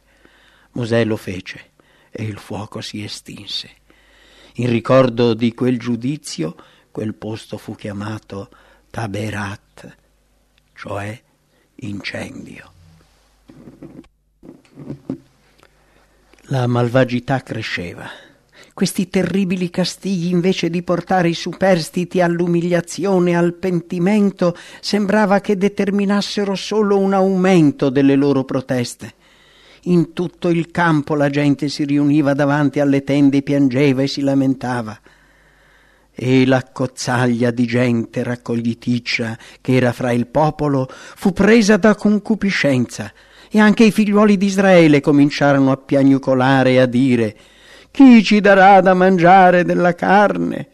Mosè 0.72 1.04
lo 1.04 1.18
fece 1.18 1.72
e 2.10 2.24
il 2.24 2.38
fuoco 2.38 2.80
si 2.80 3.04
estinse. 3.04 3.70
In 4.54 4.70
ricordo 4.70 5.34
di 5.34 5.54
quel 5.54 5.78
giudizio, 5.78 6.56
quel 6.92 7.14
posto 7.14 7.58
fu 7.58 7.76
chiamato 7.76 8.50
Taberat, 8.90 9.98
cioè 10.76 11.22
incendio. 11.76 12.72
La 16.44 16.68
malvagità 16.68 17.44
cresceva. 17.44 18.10
Questi 18.77 19.10
terribili 19.10 19.72
castighi, 19.72 20.29
invece 20.29 20.69
di 20.69 20.84
portare 20.84 21.29
i 21.29 21.34
superstiti 21.34 22.22
all'umiliazione 22.22 23.36
al 23.36 23.55
pentimento, 23.55 24.55
sembrava 24.81 25.41
che 25.41 25.57
determinassero 25.57 26.53
solo 26.53 27.00
un 27.00 27.13
aumento 27.13 27.89
delle 27.89 28.13
loro 28.13 28.43
proteste. 28.43 29.15
In 29.86 30.13
tutto 30.13 30.50
il 30.50 30.69
campo 30.69 31.15
la 31.15 31.31
gente 31.31 31.69
si 31.69 31.86
riuniva 31.86 32.36
davanti 32.36 32.79
alle 32.79 33.03
tende, 33.03 33.41
piangeva 33.41 34.03
e 34.03 34.07
si 34.07 34.22
lamentava. 34.22 34.96
E 36.13 36.46
la 36.46 36.63
cozzaglia 36.72 37.50
di 37.50 37.65
gente 37.65 38.22
raccogliticcia 38.22 39.39
che 39.60 39.74
era 39.74 39.91
fra 39.91 40.12
il 40.12 40.27
popolo 40.27 40.88
fu 40.88 41.34
presa 41.34 41.77
da 41.77 41.96
concupiscenza 41.96 43.12
e 43.50 43.60
anche 43.60 43.86
i 43.86 43.91
figliuoli 43.91 44.38
di 44.38 44.46
Israele 44.46 45.01
cominciarono 45.01 45.72
a 45.72 45.77
piagnucolare 45.77 46.74
e 46.74 46.79
a 46.79 46.85
dire 46.85 47.37
chi 47.98 48.24
ci 48.24 48.42
darà 48.42 48.79
da 48.79 48.94
mangiare 48.94 49.64
della 49.64 49.96
carne? 49.96 50.68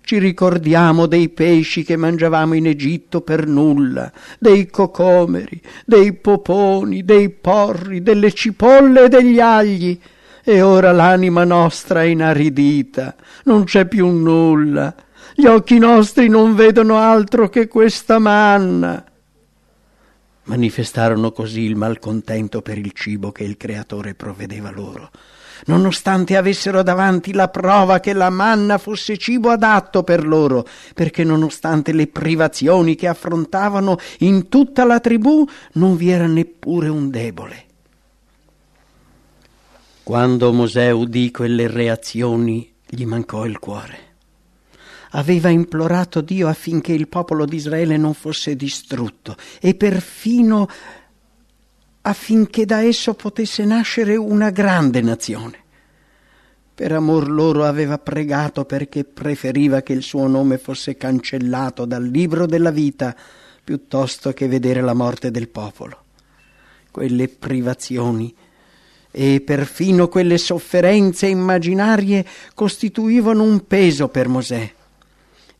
Ci 0.00 0.18
ricordiamo 0.18 1.06
dei 1.06 1.28
pesci 1.28 1.82
che 1.82 1.96
mangiavamo 1.96 2.54
in 2.54 2.68
Egitto 2.68 3.20
per 3.22 3.48
nulla, 3.48 4.12
dei 4.38 4.70
cocomeri, 4.70 5.60
dei 5.84 6.12
poponi, 6.12 7.04
dei 7.04 7.30
porri, 7.30 8.00
delle 8.00 8.32
cipolle 8.32 9.06
e 9.06 9.08
degli 9.08 9.40
agli. 9.40 9.98
E 10.44 10.62
ora 10.62 10.92
l'anima 10.92 11.42
nostra 11.42 12.02
è 12.02 12.06
inaridita, 12.06 13.16
non 13.46 13.64
c'è 13.64 13.86
più 13.86 14.06
nulla. 14.06 14.94
Gli 15.34 15.46
occhi 15.46 15.78
nostri 15.78 16.28
non 16.28 16.54
vedono 16.54 16.96
altro 16.96 17.48
che 17.48 17.66
questa 17.66 18.20
manna. 18.20 19.04
Manifestarono 20.44 21.32
così 21.32 21.62
il 21.62 21.74
malcontento 21.74 22.62
per 22.62 22.78
il 22.78 22.92
cibo 22.92 23.32
che 23.32 23.42
il 23.42 23.56
Creatore 23.56 24.14
provvedeva 24.14 24.70
loro 24.70 25.10
nonostante 25.66 26.36
avessero 26.36 26.82
davanti 26.82 27.32
la 27.32 27.48
prova 27.48 28.00
che 28.00 28.12
la 28.12 28.30
manna 28.30 28.78
fosse 28.78 29.16
cibo 29.16 29.50
adatto 29.50 30.02
per 30.02 30.26
loro, 30.26 30.66
perché 30.94 31.24
nonostante 31.24 31.92
le 31.92 32.06
privazioni 32.06 32.94
che 32.94 33.08
affrontavano 33.08 33.96
in 34.18 34.48
tutta 34.48 34.84
la 34.84 35.00
tribù 35.00 35.46
non 35.74 35.96
vi 35.96 36.10
era 36.10 36.26
neppure 36.26 36.88
un 36.88 37.10
debole. 37.10 37.64
Quando 40.02 40.52
Mosè 40.52 40.90
udì 40.90 41.30
quelle 41.30 41.68
reazioni, 41.68 42.72
gli 42.88 43.06
mancò 43.06 43.46
il 43.46 43.58
cuore. 43.58 44.10
Aveva 45.12 45.48
implorato 45.48 46.20
Dio 46.20 46.48
affinché 46.48 46.92
il 46.92 47.06
popolo 47.06 47.44
di 47.44 47.56
Israele 47.56 47.96
non 47.96 48.14
fosse 48.14 48.56
distrutto 48.56 49.36
e 49.60 49.74
perfino 49.74 50.68
affinché 52.02 52.64
da 52.64 52.82
esso 52.82 53.14
potesse 53.14 53.64
nascere 53.64 54.16
una 54.16 54.50
grande 54.50 55.00
nazione. 55.00 55.60
Per 56.74 56.90
amor 56.92 57.30
loro 57.30 57.64
aveva 57.64 57.98
pregato 57.98 58.64
perché 58.64 59.04
preferiva 59.04 59.82
che 59.82 59.92
il 59.92 60.02
suo 60.02 60.26
nome 60.26 60.58
fosse 60.58 60.96
cancellato 60.96 61.84
dal 61.84 62.04
libro 62.04 62.46
della 62.46 62.70
vita 62.70 63.14
piuttosto 63.62 64.32
che 64.32 64.48
vedere 64.48 64.80
la 64.80 64.94
morte 64.94 65.30
del 65.30 65.48
popolo. 65.48 66.04
Quelle 66.90 67.28
privazioni 67.28 68.34
e 69.10 69.42
perfino 69.42 70.08
quelle 70.08 70.38
sofferenze 70.38 71.26
immaginarie 71.26 72.24
costituivano 72.54 73.42
un 73.42 73.66
peso 73.66 74.08
per 74.08 74.28
Mosè 74.28 74.72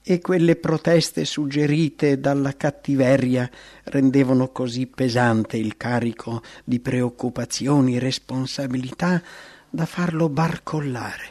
e 0.05 0.21
quelle 0.21 0.57
proteste 0.57 1.25
suggerite 1.25 2.19
dalla 2.19 2.57
cattiveria 2.57 3.49
rendevano 3.85 4.49
così 4.49 4.87
pesante 4.87 5.57
il 5.57 5.77
carico 5.77 6.43
di 6.65 6.81
preoccupazioni 6.81 7.97
e 7.97 8.01
responsabilità 8.01 9.23
da 9.71 9.87
farlo 9.87 10.29
barcollare. 10.29 11.31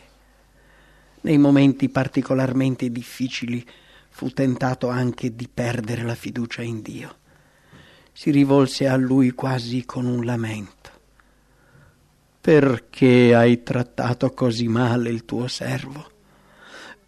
Nei 1.21 1.37
momenti 1.37 1.89
particolarmente 1.89 2.89
difficili 2.89 3.63
fu 4.09 4.29
tentato 4.29 4.87
anche 4.87 5.35
di 5.35 5.47
perdere 5.53 6.03
la 6.03 6.15
fiducia 6.15 6.61
in 6.61 6.81
Dio. 6.81 7.17
Si 8.13 8.31
rivolse 8.31 8.87
a 8.87 8.95
lui 8.95 9.31
quasi 9.31 9.85
con 9.85 10.05
un 10.05 10.25
lamento. 10.25 10.89
Perché 12.41 13.35
hai 13.35 13.61
trattato 13.61 14.31
così 14.31 14.67
male 14.67 15.09
il 15.09 15.25
tuo 15.25 15.47
servo? 15.47 16.10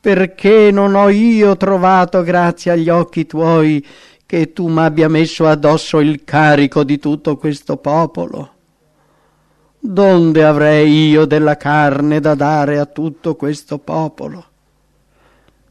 Perché 0.04 0.70
non 0.70 0.96
ho 0.96 1.08
io 1.08 1.56
trovato 1.56 2.24
grazie 2.24 2.72
agli 2.72 2.90
occhi 2.90 3.26
tuoi 3.26 3.82
che 4.26 4.52
tu 4.52 4.68
m'abbia 4.68 5.08
messo 5.08 5.48
addosso 5.48 6.02
il 6.02 6.26
carico 6.26 6.84
di 6.84 7.00
tutto 7.00 7.38
questo 7.38 7.78
popolo? 7.78 8.52
Donde 9.80 10.44
avrei 10.44 11.08
io 11.08 11.24
della 11.24 11.56
carne 11.56 12.20
da 12.20 12.36
dare 12.36 12.80
a 12.80 12.86
tutto 12.86 13.38
questo 13.38 13.78
popolo? 13.78 14.46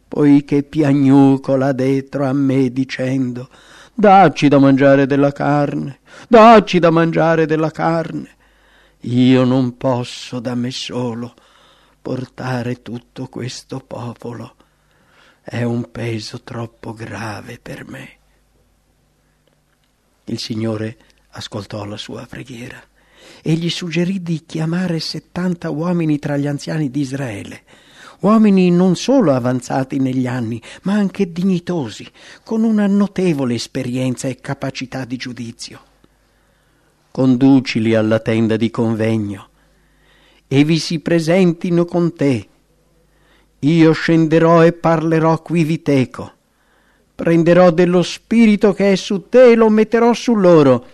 Poiché 0.08 0.62
piagnucola 0.62 1.72
dietro 1.72 2.24
a 2.24 2.32
me 2.32 2.72
dicendo 2.72 3.50
dacci 3.92 4.48
da 4.48 4.58
mangiare 4.58 5.04
della 5.04 5.32
carne, 5.32 5.98
dacci 6.26 6.78
da 6.78 6.88
mangiare 6.88 7.44
della 7.44 7.70
carne. 7.70 8.30
Io 9.00 9.44
non 9.44 9.76
posso 9.76 10.40
da 10.40 10.54
me 10.54 10.70
solo 10.70 11.34
portare 12.02 12.82
tutto 12.82 13.28
questo 13.28 13.78
popolo 13.78 14.56
è 15.40 15.62
un 15.62 15.90
peso 15.92 16.42
troppo 16.42 16.92
grave 16.92 17.60
per 17.62 17.88
me. 17.88 18.16
Il 20.24 20.38
Signore 20.40 20.96
ascoltò 21.30 21.84
la 21.84 21.96
sua 21.96 22.26
preghiera 22.26 22.82
e 23.40 23.54
gli 23.54 23.70
suggerì 23.70 24.20
di 24.20 24.44
chiamare 24.44 24.98
settanta 24.98 25.70
uomini 25.70 26.18
tra 26.18 26.36
gli 26.36 26.48
anziani 26.48 26.90
di 26.90 27.00
Israele, 27.00 27.62
uomini 28.20 28.70
non 28.70 28.96
solo 28.96 29.32
avanzati 29.32 29.98
negli 29.98 30.26
anni, 30.26 30.60
ma 30.82 30.94
anche 30.94 31.30
dignitosi, 31.30 32.08
con 32.42 32.64
una 32.64 32.88
notevole 32.88 33.54
esperienza 33.54 34.26
e 34.26 34.40
capacità 34.40 35.04
di 35.04 35.16
giudizio. 35.16 35.80
Conducili 37.12 37.94
alla 37.94 38.18
tenda 38.18 38.56
di 38.56 38.70
convegno 38.70 39.50
e 40.54 40.64
vi 40.64 40.78
si 40.78 41.00
presentino 41.00 41.86
con 41.86 42.14
te. 42.14 42.46
Io 43.60 43.92
scenderò 43.92 44.62
e 44.62 44.74
parlerò 44.74 45.40
qui 45.40 45.64
viteco. 45.64 46.30
prenderò 47.14 47.70
dello 47.70 48.02
spirito 48.02 48.74
che 48.74 48.92
è 48.92 48.96
su 48.96 49.30
te 49.30 49.52
e 49.52 49.54
lo 49.54 49.70
metterò 49.70 50.12
su 50.12 50.34
loro, 50.34 50.84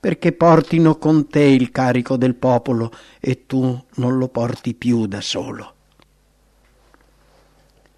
perché 0.00 0.32
portino 0.32 0.96
con 0.96 1.28
te 1.28 1.42
il 1.42 1.70
carico 1.70 2.16
del 2.16 2.34
popolo 2.34 2.90
e 3.20 3.44
tu 3.44 3.78
non 3.96 4.16
lo 4.16 4.28
porti 4.28 4.72
più 4.72 5.04
da 5.04 5.20
solo. 5.20 5.74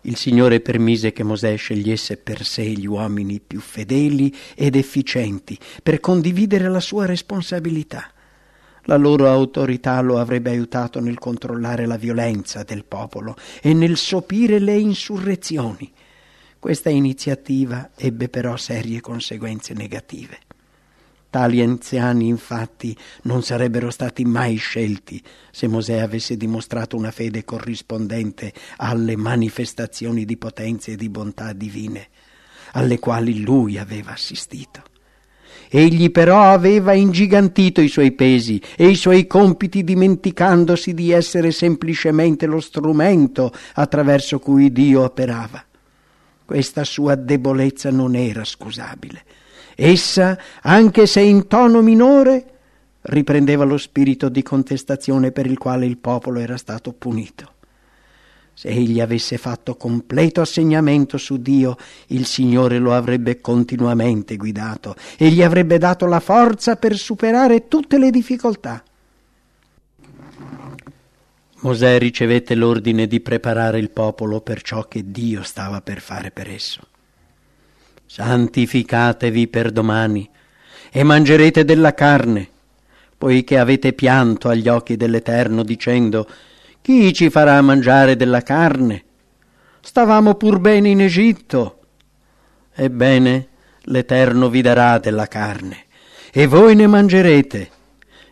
Il 0.02 0.16
Signore 0.16 0.58
permise 0.58 1.12
che 1.12 1.22
Mosè 1.22 1.54
scegliesse 1.54 2.16
per 2.16 2.44
sé 2.44 2.64
gli 2.64 2.86
uomini 2.86 3.38
più 3.38 3.60
fedeli 3.60 4.34
ed 4.56 4.74
efficienti 4.74 5.56
per 5.84 6.00
condividere 6.00 6.68
la 6.68 6.80
sua 6.80 7.06
responsabilità. 7.06 8.10
La 8.88 8.96
loro 8.96 9.28
autorità 9.28 10.00
lo 10.00 10.18
avrebbe 10.18 10.50
aiutato 10.50 11.00
nel 11.00 11.18
controllare 11.18 11.86
la 11.86 11.96
violenza 11.96 12.62
del 12.62 12.84
popolo 12.84 13.36
e 13.60 13.74
nel 13.74 13.96
sopire 13.96 14.60
le 14.60 14.76
insurrezioni. 14.76 15.92
Questa 16.58 16.88
iniziativa 16.88 17.90
ebbe 17.96 18.28
però 18.28 18.56
serie 18.56 19.00
conseguenze 19.00 19.74
negative. 19.74 20.38
Tali 21.28 21.60
anziani 21.60 22.28
infatti 22.28 22.96
non 23.22 23.42
sarebbero 23.42 23.90
stati 23.90 24.24
mai 24.24 24.54
scelti 24.56 25.22
se 25.50 25.66
Mosè 25.66 25.98
avesse 25.98 26.36
dimostrato 26.36 26.96
una 26.96 27.10
fede 27.10 27.44
corrispondente 27.44 28.52
alle 28.76 29.16
manifestazioni 29.16 30.24
di 30.24 30.36
potenza 30.36 30.92
e 30.92 30.96
di 30.96 31.08
bontà 31.08 31.52
divine 31.52 32.08
alle 32.72 32.98
quali 32.98 33.40
lui 33.40 33.78
aveva 33.78 34.12
assistito. 34.12 34.94
Egli 35.68 36.10
però 36.10 36.42
aveva 36.42 36.92
ingigantito 36.92 37.80
i 37.80 37.88
suoi 37.88 38.12
pesi 38.12 38.60
e 38.76 38.88
i 38.88 38.94
suoi 38.94 39.26
compiti 39.26 39.84
dimenticandosi 39.84 40.94
di 40.94 41.10
essere 41.10 41.50
semplicemente 41.50 42.46
lo 42.46 42.60
strumento 42.60 43.52
attraverso 43.74 44.38
cui 44.38 44.72
Dio 44.72 45.02
operava. 45.02 45.64
Questa 46.44 46.84
sua 46.84 47.16
debolezza 47.16 47.90
non 47.90 48.14
era 48.14 48.44
scusabile 48.44 49.24
Essa, 49.74 50.38
anche 50.62 51.06
se 51.06 51.20
in 51.20 51.48
tono 51.48 51.82
minore, 51.82 52.44
riprendeva 53.02 53.64
lo 53.64 53.76
spirito 53.76 54.30
di 54.30 54.42
contestazione 54.42 55.32
per 55.32 55.44
il 55.44 55.58
quale 55.58 55.84
il 55.84 55.98
popolo 55.98 56.40
era 56.40 56.56
stato 56.56 56.92
punito. 56.92 57.55
Se 58.58 58.68
egli 58.68 59.00
avesse 59.00 59.36
fatto 59.36 59.76
completo 59.76 60.40
assegnamento 60.40 61.18
su 61.18 61.36
Dio, 61.36 61.76
il 62.08 62.24
Signore 62.24 62.78
lo 62.78 62.94
avrebbe 62.94 63.42
continuamente 63.42 64.36
guidato 64.36 64.96
e 65.18 65.28
gli 65.28 65.42
avrebbe 65.42 65.76
dato 65.76 66.06
la 66.06 66.20
forza 66.20 66.76
per 66.76 66.96
superare 66.96 67.68
tutte 67.68 67.98
le 67.98 68.10
difficoltà. 68.10 68.82
Mosè 71.58 71.98
ricevette 71.98 72.54
l'ordine 72.54 73.06
di 73.06 73.20
preparare 73.20 73.78
il 73.78 73.90
popolo 73.90 74.40
per 74.40 74.62
ciò 74.62 74.88
che 74.88 75.10
Dio 75.10 75.42
stava 75.42 75.82
per 75.82 76.00
fare 76.00 76.30
per 76.30 76.48
esso 76.48 76.80
santificatevi 78.06 79.48
per 79.48 79.70
domani 79.70 80.28
e 80.90 81.02
mangerete 81.02 81.64
della 81.64 81.92
carne, 81.92 82.48
poiché 83.18 83.58
avete 83.58 83.92
pianto 83.92 84.48
agli 84.48 84.68
occhi 84.68 84.96
dell'Eterno 84.96 85.62
dicendo 85.62 86.26
chi 86.86 87.12
ci 87.12 87.30
farà 87.30 87.60
mangiare 87.62 88.14
della 88.14 88.42
carne? 88.42 89.02
Stavamo 89.80 90.34
pur 90.34 90.60
bene 90.60 90.88
in 90.88 91.00
Egitto. 91.00 91.80
Ebbene, 92.72 93.48
l'Eterno 93.86 94.48
vi 94.48 94.60
darà 94.60 94.98
della 94.98 95.26
carne, 95.26 95.86
e 96.30 96.46
voi 96.46 96.76
ne 96.76 96.86
mangerete 96.86 97.70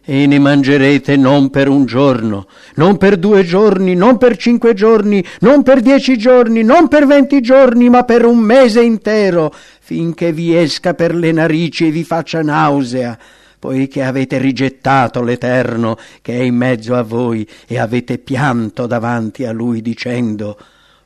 e 0.04 0.28
ne 0.28 0.38
mangerete 0.38 1.16
non 1.16 1.50
per 1.50 1.66
un 1.66 1.84
giorno, 1.84 2.46
non 2.76 2.96
per 2.96 3.16
due 3.16 3.42
giorni, 3.42 3.96
non 3.96 4.18
per 4.18 4.36
cinque 4.36 4.72
giorni, 4.72 5.24
non 5.40 5.64
per 5.64 5.80
dieci 5.80 6.16
giorni, 6.16 6.62
non 6.62 6.86
per 6.86 7.06
venti 7.06 7.40
giorni, 7.40 7.88
ma 7.88 8.04
per 8.04 8.24
un 8.24 8.38
mese 8.38 8.82
intero, 8.82 9.52
finché 9.80 10.30
vi 10.30 10.56
esca 10.56 10.94
per 10.94 11.12
le 11.12 11.32
narici 11.32 11.88
e 11.88 11.90
vi 11.90 12.04
faccia 12.04 12.40
nausea, 12.40 13.18
poiché 13.64 14.02
avete 14.02 14.36
rigettato 14.36 15.22
l'Eterno 15.22 15.96
che 16.20 16.38
è 16.38 16.42
in 16.42 16.54
mezzo 16.54 16.96
a 16.96 17.00
voi 17.00 17.48
e 17.66 17.78
avete 17.78 18.18
pianto 18.18 18.86
davanti 18.86 19.46
a 19.46 19.52
lui 19.52 19.80
dicendo, 19.80 20.58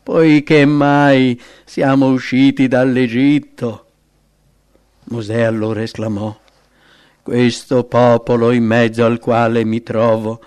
poiché 0.02 0.64
mai 0.64 1.40
siamo 1.64 2.08
usciti 2.08 2.66
dall'Egitto. 2.66 3.86
Mosè 5.04 5.42
allora 5.42 5.82
esclamò, 5.82 6.36
questo 7.22 7.84
popolo 7.84 8.50
in 8.50 8.64
mezzo 8.64 9.04
al 9.04 9.20
quale 9.20 9.64
mi 9.64 9.80
trovo 9.84 10.40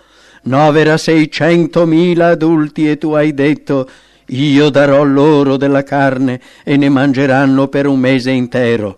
novera 0.44 0.98
seicentomila 0.98 2.28
adulti 2.28 2.90
e 2.90 2.98
tu 2.98 3.14
hai 3.14 3.34
detto 3.34 3.90
io 4.26 4.70
darò 4.70 5.02
loro 5.04 5.56
della 5.56 5.84
carne 5.84 6.42
e 6.66 6.76
ne 6.76 6.90
mangeranno 6.90 7.70
per 7.70 7.88
un 7.88 8.00
mese 8.00 8.32
intero. 8.32 8.98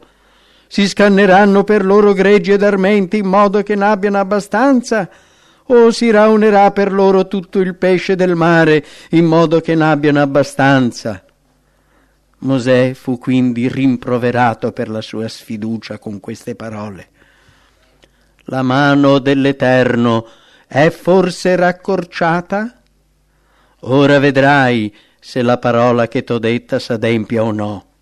Si 0.73 0.87
scanneranno 0.87 1.63
per 1.63 1.85
loro 1.85 2.13
greggi 2.13 2.51
ed 2.51 2.63
armenti 2.63 3.17
in 3.17 3.27
modo 3.27 3.61
che 3.61 3.75
n'abbiano 3.75 4.17
abbastanza, 4.17 5.07
o 5.65 5.91
si 5.91 6.09
raunerà 6.09 6.71
per 6.71 6.91
loro 6.91 7.27
tutto 7.27 7.59
il 7.59 7.75
pesce 7.75 8.15
del 8.15 8.33
mare 8.33 8.83
in 9.11 9.25
modo 9.25 9.61
che 9.61 9.75
n'abbiano 9.75 10.19
abbastanza. 10.19 11.23
Mosè 12.39 12.95
fu 12.95 13.19
quindi 13.19 13.67
rimproverato 13.67 14.71
per 14.71 14.89
la 14.89 15.01
sua 15.01 15.27
sfiducia 15.27 15.99
con 15.99 16.19
queste 16.19 16.55
parole. 16.55 17.09
La 18.45 18.63
mano 18.63 19.19
dell'Eterno 19.19 20.27
è 20.65 20.89
forse 20.89 21.55
raccorciata? 21.55 22.81
Ora 23.81 24.17
vedrai 24.17 24.91
se 25.19 25.43
la 25.43 25.59
parola 25.59 26.07
che 26.07 26.23
t'ho 26.23 26.39
detta 26.39 26.79
s'adempia 26.79 27.43
o 27.43 27.51
no. 27.51 27.92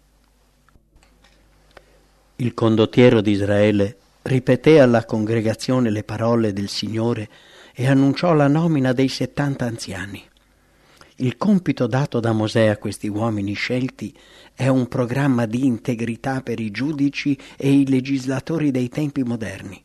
Il 2.42 2.56
condottiero 2.56 3.22
di 3.22 3.34
Israele 3.34 3.98
ripeté 4.24 4.80
alla 4.80 5.06
congregazione 5.06 5.92
le 5.92 6.04
parole 6.04 6.54
del 6.54 6.70
Signore 6.70 7.30
e 7.72 7.88
annunciò 7.88 8.34
la 8.34 8.48
nomina 8.48 8.94
dei 8.94 9.10
settanta 9.10 9.66
anziani. 9.66 10.24
Il 11.18 11.38
compito 11.38 11.86
dato 11.86 12.20
da 12.20 12.32
Mosè 12.32 12.66
a 12.66 12.78
questi 12.78 13.08
uomini 13.08 13.54
scelti 13.54 14.12
è 14.56 14.68
un 14.70 14.88
programma 14.88 15.46
di 15.46 15.68
integrità 15.68 16.42
per 16.42 16.60
i 16.60 16.72
giudici 16.72 17.38
e 17.56 17.72
i 17.72 17.88
legislatori 17.88 18.72
dei 18.72 18.90
tempi 18.90 19.22
moderni. 19.22 19.80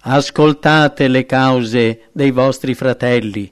Ascoltate 0.00 1.06
le 1.06 1.26
cause 1.26 2.08
dei 2.10 2.32
vostri 2.32 2.74
fratelli 2.74 3.48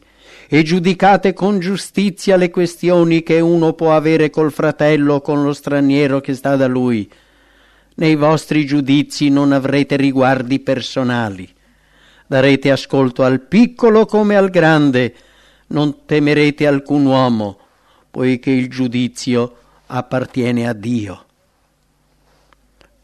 e 0.49 0.65
giudicate 0.65 1.33
con 1.33 1.61
giustizia 1.61 2.35
le 2.35 2.51
questioni 2.51 3.23
che 3.23 3.39
uno 3.39 3.73
può 3.75 3.95
avere 3.95 4.31
col 4.31 4.51
fratello 4.51 5.15
o 5.15 5.21
con 5.21 5.45
lo 5.45 5.53
straniero 5.53 6.21
che 6.21 6.35
sta 6.35 6.57
da 6.57 6.67
lui. 6.67 7.09
Nei 7.99 8.17
vostri 8.17 8.67
giudizi 8.67 9.29
non 9.29 9.53
avrete 9.53 9.97
riguardi 9.97 10.59
personali. 10.61 11.49
Darete 12.27 12.71
ascolto 12.71 13.23
al 13.23 13.41
piccolo 13.41 14.07
come 14.07 14.37
al 14.37 14.51
grande. 14.51 15.15
Non 15.69 16.05
temerete 16.07 16.67
alcun 16.67 17.07
uomo, 17.07 17.59
poiché 18.11 18.51
il 18.51 18.69
giudizio 18.69 19.57
appartiene 19.87 20.69
a 20.69 20.73
Dio. 20.73 21.25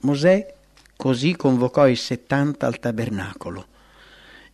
Mosè 0.01 0.55
Così 0.97 1.37
convocò 1.37 1.87
i 1.87 1.97
settanta 1.97 2.67
al 2.67 2.79
tabernacolo. 2.79 3.67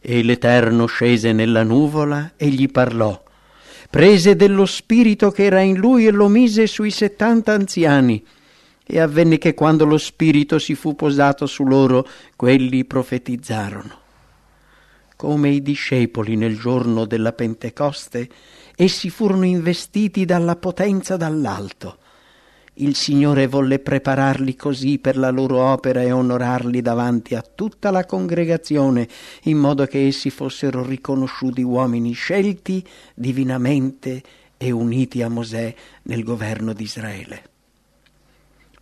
E 0.00 0.22
l'Eterno 0.22 0.86
scese 0.86 1.32
nella 1.32 1.62
nuvola 1.62 2.32
e 2.36 2.48
gli 2.48 2.68
parlò. 2.68 3.22
Prese 3.88 4.34
dello 4.36 4.66
spirito 4.66 5.30
che 5.30 5.44
era 5.44 5.60
in 5.60 5.76
lui 5.76 6.06
e 6.06 6.10
lo 6.10 6.28
mise 6.28 6.66
sui 6.66 6.90
settanta 6.90 7.52
anziani. 7.52 8.24
E 8.92 8.98
avvenne 8.98 9.38
che 9.38 9.54
quando 9.54 9.84
lo 9.84 9.98
spirito 9.98 10.58
si 10.58 10.74
fu 10.74 10.96
posato 10.96 11.46
su 11.46 11.64
loro, 11.64 12.06
quelli 12.34 12.84
profetizzarono. 12.84 13.98
Come 15.14 15.50
i 15.50 15.62
discepoli 15.62 16.34
nel 16.34 16.58
giorno 16.58 17.04
della 17.04 17.32
Pentecoste, 17.32 18.28
essi 18.74 19.08
furono 19.10 19.44
investiti 19.44 20.24
dalla 20.24 20.56
potenza 20.56 21.16
dall'alto 21.16 21.98
il 22.80 22.94
Signore 22.94 23.46
volle 23.46 23.78
prepararli 23.78 24.56
così 24.56 24.98
per 24.98 25.18
la 25.18 25.30
loro 25.30 25.60
opera 25.60 26.02
e 26.02 26.12
onorarli 26.12 26.80
davanti 26.80 27.34
a 27.34 27.42
tutta 27.42 27.90
la 27.90 28.06
congregazione, 28.06 29.06
in 29.44 29.58
modo 29.58 29.84
che 29.86 30.06
essi 30.06 30.30
fossero 30.30 30.82
riconosciuti 30.82 31.62
uomini 31.62 32.12
scelti 32.12 32.82
divinamente 33.14 34.22
e 34.56 34.70
uniti 34.70 35.20
a 35.22 35.28
Mosè 35.28 35.74
nel 36.04 36.22
governo 36.22 36.72
di 36.72 36.84
Israele. 36.84 37.42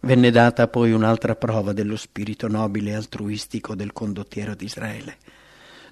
Venne 0.01 0.31
data 0.31 0.69
poi 0.69 0.93
un'altra 0.93 1.35
prova 1.35 1.73
dello 1.73 1.97
spirito 1.97 2.47
nobile 2.47 2.91
e 2.91 2.95
altruistico 2.95 3.75
del 3.75 3.93
condottiero 3.93 4.55
di 4.55 4.65
Israele. 4.65 5.17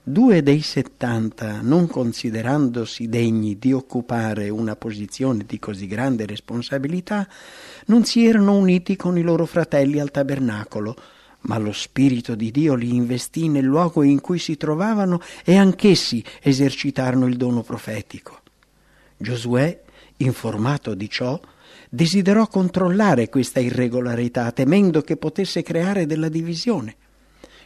Due 0.01 0.45
dei 0.45 0.61
settanta, 0.61 1.61
non 1.61 1.88
considerandosi 1.88 3.09
degni 3.09 3.59
di 3.59 3.73
occupare 3.73 4.49
una 4.49 4.77
posizione 4.77 5.42
di 5.45 5.59
così 5.59 5.88
grande 5.88 6.25
responsabilità, 6.25 7.27
non 7.87 8.05
si 8.05 8.25
erano 8.25 8.57
uniti 8.57 8.95
con 8.95 9.19
i 9.19 9.23
loro 9.23 9.45
fratelli 9.45 9.99
al 9.99 10.12
tabernacolo, 10.12 10.97
ma 11.40 11.59
lo 11.59 11.73
Spirito 11.73 12.37
di 12.37 12.53
Dio 12.53 12.75
li 12.75 12.95
investì 12.95 13.49
nel 13.49 13.64
luogo 13.64 14.05
in 14.05 14.21
cui 14.21 14.38
si 14.38 14.57
trovavano 14.57 15.21
e 15.45 15.57
anch'essi 15.57 16.23
esercitarono 16.40 17.27
il 17.27 17.37
dono 17.37 17.62
profetico. 17.62 18.40
Giosuè, 19.16 19.83
informato 20.19 20.95
di 20.95 21.11
ciò, 21.11 21.40
desiderò 21.90 22.46
controllare 22.46 23.29
questa 23.29 23.61
irregolarità, 23.61 24.51
temendo 24.53 25.03
che 25.03 25.16
potesse 25.16 25.62
creare 25.62 26.07
della 26.07 26.29
divisione. 26.29 26.96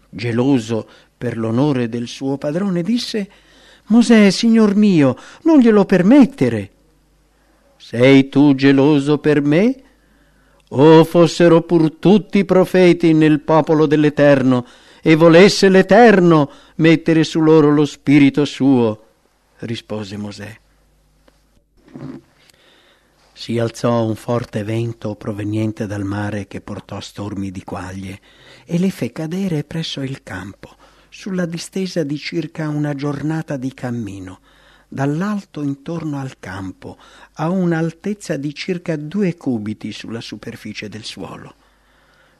Geloso 0.09 0.89
per 1.17 1.37
l'onore 1.37 1.89
del 1.89 2.09
suo 2.09 2.39
padrone, 2.39 2.83
disse 2.83 3.29
Mosè, 3.87 4.31
signor 4.31 4.75
mio, 4.77 5.17
non 5.43 5.59
glielo 5.59 5.85
permettere. 5.85 6.71
Sei 7.77 8.29
tu 8.29 8.55
geloso 8.55 9.19
per 9.19 9.43
me? 9.43 9.83
O 10.69 11.03
fossero 11.05 11.63
pur 11.63 11.95
tutti 11.99 12.45
profeti 12.45 13.13
nel 13.13 13.41
popolo 13.41 13.87
dell'Eterno, 13.87 14.65
e 15.03 15.17
volesse 15.17 15.69
l'Eterno 15.69 16.51
mettere 16.77 17.25
su 17.25 17.41
loro 17.41 17.71
lo 17.71 17.85
spirito 17.85 18.45
suo, 18.45 19.05
rispose 19.59 20.17
Mosè. 20.17 20.59
Si 23.41 23.59
alzò 23.59 24.05
un 24.05 24.17
forte 24.17 24.65
vento 24.65 25.15
proveniente 25.15 25.87
dal 25.87 26.05
mare 26.05 26.47
che 26.47 26.61
portò 26.61 27.01
stormi 27.01 27.51
di 27.51 27.65
quaglie 27.65 28.21
e 28.67 28.79
le 28.79 28.91
fe 28.91 29.13
cadere 29.13 29.65
presso 29.65 30.03
il 30.03 30.23
campo, 30.23 30.77
sulla 31.09 31.47
distesa 31.47 32.03
di 32.03 32.19
circa 32.19 32.69
una 32.69 32.95
giornata 32.95 33.57
di 33.57 33.73
cammino, 33.73 34.41
dall'alto 34.87 35.63
intorno 35.63 36.21
al 36.21 36.39
campo, 36.39 36.99
a 37.37 37.49
un'altezza 37.49 38.37
di 38.37 38.55
circa 38.55 38.97
due 38.97 39.35
cubiti 39.39 39.91
sulla 39.91 40.21
superficie 40.21 40.91
del 40.91 41.05
suolo. 41.05 41.55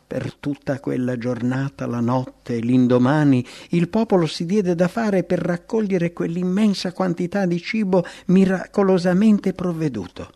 Per 0.07 0.35
tutta 0.35 0.81
quella 0.81 1.17
giornata, 1.17 1.87
la 1.87 2.01
notte 2.01 2.59
l'indomani, 2.59 3.43
il 3.71 3.89
popolo 3.89 4.27
si 4.27 4.45
diede 4.45 4.75
da 4.75 4.87
fare 4.87 5.25
per 5.25 5.39
raccogliere 5.39 6.13
quell'immensa 6.13 6.93
quantità 6.93 7.47
di 7.47 7.59
cibo 7.59 8.05
miracolosamente 8.27 9.55
provveduto. 9.55 10.33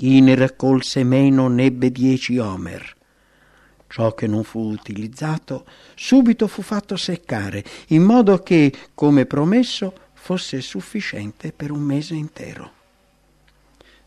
Chi 0.00 0.22
ne 0.22 0.34
raccolse 0.34 1.04
meno 1.04 1.48
nebbe 1.48 1.92
dieci 1.92 2.38
omer. 2.38 2.96
Ciò 3.86 4.14
che 4.14 4.26
non 4.26 4.44
fu 4.44 4.70
utilizzato 4.70 5.66
subito 5.94 6.46
fu 6.46 6.62
fatto 6.62 6.96
seccare, 6.96 7.62
in 7.88 8.04
modo 8.04 8.38
che, 8.38 8.72
come 8.94 9.26
promesso, 9.26 9.92
fosse 10.14 10.62
sufficiente 10.62 11.52
per 11.52 11.70
un 11.70 11.82
mese 11.82 12.14
intero. 12.14 12.72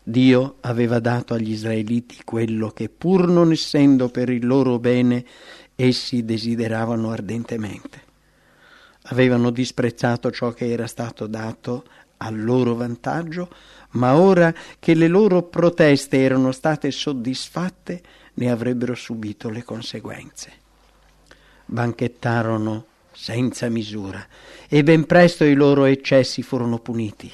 Dio 0.02 0.56
aveva 0.62 0.98
dato 0.98 1.32
agli 1.32 1.52
israeliti 1.52 2.22
quello 2.24 2.70
che, 2.70 2.88
pur 2.88 3.28
non 3.28 3.52
essendo 3.52 4.08
per 4.08 4.30
il 4.30 4.44
loro 4.44 4.80
bene, 4.80 5.24
essi 5.76 6.24
desideravano 6.24 7.12
ardentemente. 7.12 8.02
Avevano 9.02 9.50
disprezzato 9.50 10.32
ciò 10.32 10.50
che 10.50 10.68
era 10.68 10.88
stato 10.88 11.28
dato 11.28 11.84
al 12.24 12.42
loro 12.42 12.74
vantaggio, 12.74 13.48
ma 13.90 14.16
ora 14.16 14.52
che 14.78 14.94
le 14.94 15.08
loro 15.08 15.42
proteste 15.42 16.20
erano 16.20 16.52
state 16.52 16.90
soddisfatte, 16.90 18.02
ne 18.34 18.50
avrebbero 18.50 18.94
subito 18.94 19.50
le 19.50 19.62
conseguenze. 19.62 20.52
Banchettarono 21.66 22.86
senza 23.12 23.68
misura 23.68 24.26
e 24.68 24.82
ben 24.82 25.06
presto 25.06 25.44
i 25.44 25.54
loro 25.54 25.84
eccessi 25.84 26.42
furono 26.42 26.78
puniti. 26.78 27.30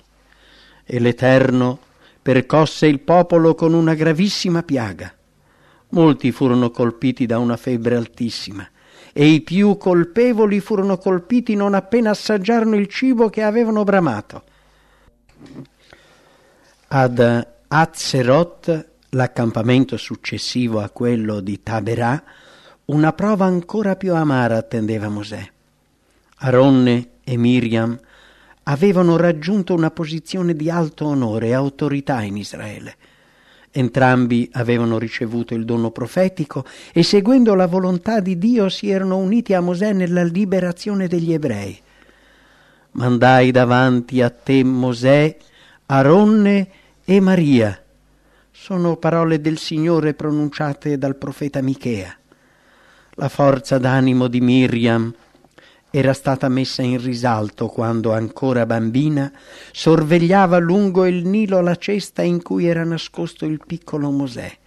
E 0.85 0.99
l'Eterno 0.99 1.79
percosse 2.21 2.87
il 2.87 3.01
popolo 3.01 3.55
con 3.55 3.73
una 3.73 3.95
gravissima 3.95 4.63
piaga. 4.63 5.15
Molti 5.91 6.33
furono 6.33 6.71
colpiti 6.71 7.27
da 7.27 7.39
una 7.39 7.57
febbre 7.57 7.97
altissima 7.97 8.69
e 9.13 9.27
i 9.27 9.41
più 9.41 9.77
colpevoli 9.77 10.61
furono 10.61 10.99
colpiti 10.99 11.55
non 11.55 11.75
appena 11.75 12.11
assaggiarono 12.11 12.77
il 12.77 12.87
cibo 12.87 13.29
che 13.29 13.43
avevano 13.43 13.85
bramato. 13.85 14.45
Ad 16.89 17.47
Azeroth, 17.69 18.89
l'accampamento 19.11 19.97
successivo 19.97 20.81
a 20.81 20.91
quello 20.91 21.41
di 21.41 21.63
Taberà, 21.63 22.23
una 22.87 23.13
prova 23.13 23.45
ancora 23.45 23.97
più 23.97 24.15
amara 24.15 24.57
attendeva 24.57 25.09
Mosè. 25.09 25.49
Aronne 26.39 27.11
e 27.23 27.37
Miriam 27.37 27.99
avevano 28.65 29.17
raggiunto 29.17 29.75
una 29.75 29.91
posizione 29.91 30.55
di 30.55 30.71
alto 30.71 31.07
onore 31.07 31.49
e 31.49 31.53
autorità 31.53 32.23
in 32.23 32.37
Israele. 32.37 32.97
Entrambi 33.71 34.49
avevano 34.53 34.99
ricevuto 34.99 35.55
il 35.55 35.65
dono 35.65 35.93
profetico 35.93 36.65
e 36.93 37.05
seguendo 37.05 37.55
la 37.55 37.67
volontà 37.67 38.21
di 38.21 38.37
Dio 38.37 38.69
si 38.69 38.91
erano 38.91 39.17
uniti 39.19 39.55
a 39.55 39.61
Mosè 39.61 39.93
nella 39.93 40.25
liberazione 40.25 41.07
degli 41.07 41.33
ebrei. 41.33 41.81
Mandai 42.93 43.53
davanti 43.53 44.21
a 44.21 44.31
te 44.31 44.65
Mosè, 44.65 45.37
Aronne 45.87 46.69
e 47.05 47.21
Maria. 47.21 47.81
Sono 48.51 48.97
parole 48.97 49.41
del 49.41 49.59
Signore 49.59 50.15
pronunciate 50.15 50.99
dal 50.99 51.17
profeta 51.17 51.63
Michea. 51.63 52.13
La 53.15 53.29
forza 53.29 53.79
d'animo 53.79 54.27
di 54.27 54.41
Miriam 54.41 55.15
era 55.91 56.13
stata 56.13 56.49
messa 56.49 56.83
in 56.83 57.03
risalto 57.03 57.69
quando, 57.69 58.13
ancora 58.13 58.67
bambina, 58.67 59.33
sorvegliava 59.73 60.59
lungo 60.59 61.07
il 61.07 61.27
Nilo 61.27 61.61
la 61.61 61.77
cesta 61.77 62.23
in 62.23 62.43
cui 62.43 62.67
era 62.67 62.85
nascosto 62.85 63.45
il 63.45 63.61
piccolo 63.65 64.11
Mosè. 64.11 64.59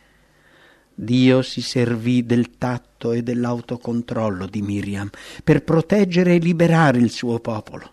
Dio 0.96 1.42
si 1.42 1.62
servì 1.62 2.26
del 2.26 2.58
tatto 2.58 3.12
e 3.14 3.24
dell'autocontrollo 3.24 4.46
di 4.46 4.62
Miriam 4.62 5.10
per 5.44 5.64
proteggere 5.64 6.36
e 6.36 6.40
liberare 6.40 7.00
il 7.00 7.10
suo 7.10 7.40
popolo. 7.40 7.93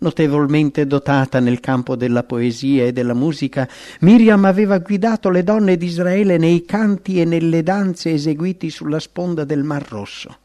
Notevolmente 0.00 0.86
dotata 0.86 1.40
nel 1.40 1.60
campo 1.60 1.96
della 1.96 2.24
poesia 2.24 2.84
e 2.84 2.92
della 2.92 3.14
musica, 3.14 3.68
Miriam 4.00 4.44
aveva 4.44 4.78
guidato 4.78 5.30
le 5.30 5.44
donne 5.44 5.76
di 5.76 5.86
Israele 5.86 6.36
nei 6.36 6.64
canti 6.64 7.20
e 7.20 7.24
nelle 7.24 7.62
danze 7.62 8.12
eseguiti 8.12 8.70
sulla 8.70 8.98
sponda 8.98 9.44
del 9.44 9.62
Mar 9.62 9.86
Rosso 9.88 10.36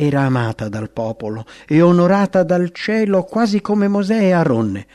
era 0.00 0.20
amata 0.20 0.68
dal 0.68 0.90
popolo 0.90 1.44
e 1.66 1.82
onorata 1.82 2.44
dal 2.44 2.70
cielo 2.70 3.24
quasi 3.24 3.60
come 3.60 3.88
Mosè 3.88 4.26
e 4.26 4.30
Aronne. 4.30 4.86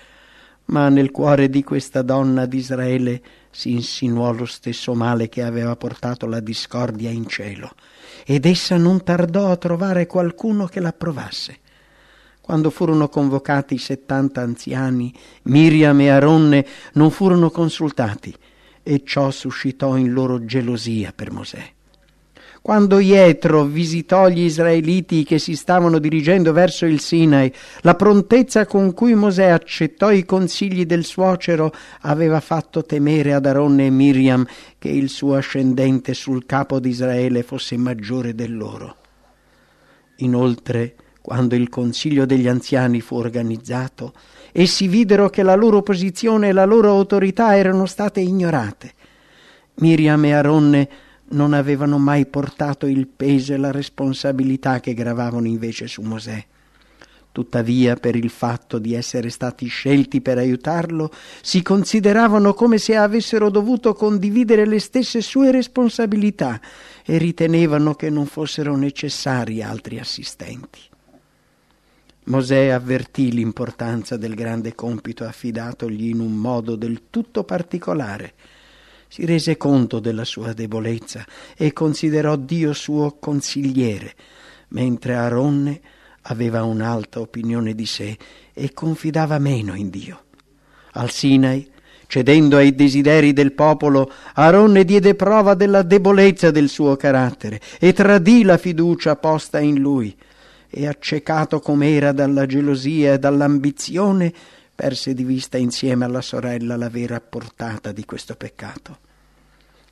Ma 0.66 0.88
nel 0.88 1.12
cuore 1.12 1.50
di 1.50 1.62
questa 1.62 2.02
donna 2.02 2.46
d'Israele 2.46 3.22
si 3.52 3.72
insinuò 3.72 4.32
lo 4.32 4.46
stesso 4.46 4.94
male 4.94 5.28
che 5.28 5.44
aveva 5.44 5.76
portato 5.76 6.26
la 6.26 6.40
discordia 6.40 7.10
in 7.10 7.28
cielo, 7.28 7.72
ed 8.26 8.46
essa 8.46 8.78
non 8.78 9.04
tardò 9.04 9.52
a 9.52 9.58
trovare 9.58 10.08
qualcuno 10.08 10.68
che 10.68 10.80
l'approvasse. 10.80 11.58
Quando 12.44 12.70
furono 12.72 13.08
convocati 13.08 13.76
i 13.76 13.78
settanta 13.78 14.42
anziani, 14.42 15.14
Miriam 15.44 15.98
e 16.02 16.10
Aronne 16.10 16.66
non 16.96 17.10
furono 17.10 17.50
consultati, 17.50 18.36
e 18.84 19.04
ciò 19.06 19.32
suscitò 19.32 19.96
in 19.96 20.12
loro 20.12 20.44
gelosia 20.44 21.14
per 21.16 21.32
Mosè. 21.32 21.72
Quando 22.62 23.00
Ietro 23.00 23.64
visitò 23.64 24.28
gli 24.28 24.42
israeliti 24.42 25.24
che 25.24 25.40
si 25.40 25.56
stavano 25.56 26.00
dirigendo 26.00 26.52
verso 26.52 26.86
il 26.86 27.00
Sinai, 27.00 27.50
la 27.80 27.96
prontezza 27.96 28.66
con 28.66 28.94
cui 28.94 29.16
Mosè 29.16 29.46
accettò 29.46 30.12
i 30.12 30.26
consigli 30.26 30.86
del 30.86 31.06
suocero 31.06 31.72
aveva 32.02 32.42
fatto 32.42 32.84
temere 32.84 33.34
ad 33.34 33.46
Aronne 33.46 33.86
e 33.86 33.90
Miriam 33.90 34.46
che 34.78 34.90
il 34.90 35.08
suo 35.08 35.36
ascendente 35.36 36.14
sul 36.14 36.46
capo 36.46 36.82
di 36.82 36.90
Israele 36.90 37.42
fosse 37.42 37.78
maggiore 37.78 38.36
del 38.36 38.54
loro. 38.58 38.98
Inoltre, 40.18 40.96
quando 41.24 41.56
il 41.56 41.70
consiglio 41.70 42.26
degli 42.26 42.50
anziani 42.50 43.00
fu 43.00 43.16
organizzato, 43.16 44.12
essi 44.52 44.90
videro 44.90 45.30
che 45.30 45.42
la 45.42 45.56
loro 45.56 45.82
posizione 45.82 46.50
e 46.50 46.52
la 46.52 46.66
loro 46.66 46.90
autorità 46.90 47.56
erano 47.56 47.86
state 47.86 48.20
ignorate. 48.20 48.92
Miriam 49.76 50.26
e 50.26 50.34
Aronne 50.34 50.90
non 51.30 51.54
avevano 51.54 51.98
mai 51.98 52.26
portato 52.26 52.88
il 52.88 53.08
peso 53.08 53.54
e 53.54 53.58
la 53.58 53.72
responsabilità 53.72 54.82
che 54.82 54.94
gravavano 54.94 55.48
invece 55.48 55.88
su 55.88 56.02
Mosè. 56.02 56.46
Tuttavia, 57.32 57.96
per 57.96 58.18
il 58.18 58.30
fatto 58.30 58.78
di 58.78 58.94
essere 58.94 59.30
stati 59.30 59.68
scelti 59.68 60.20
per 60.20 60.40
aiutarlo, 60.40 61.10
si 61.42 61.62
consideravano 61.62 62.54
come 62.54 62.78
se 62.78 62.98
avessero 62.98 63.50
dovuto 63.50 63.94
condividere 63.94 64.66
le 64.66 64.80
stesse 64.80 65.22
sue 65.22 65.52
responsabilità 65.52 66.60
e 67.06 67.18
ritenevano 67.18 67.94
che 67.94 68.10
non 68.10 68.26
fossero 68.26 68.76
necessari 68.76 69.64
altri 69.64 70.00
assistenti. 70.00 70.92
Mosè 72.26 72.70
avvertì 72.70 73.32
l'importanza 73.32 74.18
del 74.18 74.36
grande 74.36 74.76
compito 74.76 75.26
affidatogli 75.26 76.08
in 76.08 76.20
un 76.20 76.36
modo 76.36 76.76
del 76.76 77.04
tutto 77.10 77.44
particolare 77.44 78.34
si 79.14 79.26
rese 79.26 79.58
conto 79.58 80.00
della 80.00 80.26
sua 80.26 80.54
debolezza 80.54 81.24
e 81.56 81.72
considerò 81.72 82.36
Dio 82.36 82.74
suo 82.74 83.18
consigliere, 83.20 84.16
mentre 84.70 85.14
Aronne 85.14 85.80
aveva 86.24 86.64
un'alta 86.64 87.20
opinione 87.20 87.76
di 87.76 87.86
sé 87.86 88.18
e 88.52 88.74
confidava 88.74 89.38
meno 89.38 89.76
in 89.76 89.92
Dio. 89.92 90.24
Al 90.94 91.12
Sinai, 91.12 91.70
cedendo 92.08 92.58
ai 92.58 92.74
desideri 92.74 93.34
del 93.34 93.52
popolo, 93.52 94.12
Aronne 94.34 94.84
diede 94.84 95.14
prova 95.14 95.54
della 95.54 95.84
debolezza 95.84 96.50
del 96.50 96.68
suo 96.68 96.96
carattere 96.96 97.62
e 97.80 97.94
tradì 97.94 98.42
la 98.42 98.58
fiducia 98.58 99.16
posta 99.16 99.60
in 99.60 99.80
lui 99.80 100.18
e 100.76 100.88
accecato 100.88 101.60
com'era 101.60 102.12
dalla 102.12 102.48
gelosia 102.48 103.14
e 103.14 103.20
dall'ambizione, 103.20 104.34
perse 104.74 105.14
di 105.14 105.24
vista 105.24 105.58
insieme 105.58 106.06
alla 106.06 106.22
sorella 106.22 106.76
la 106.76 106.90
vera 106.90 107.22
portata 107.22 107.92
di 107.92 108.04
questo 108.06 108.36
peccato. 108.36 108.98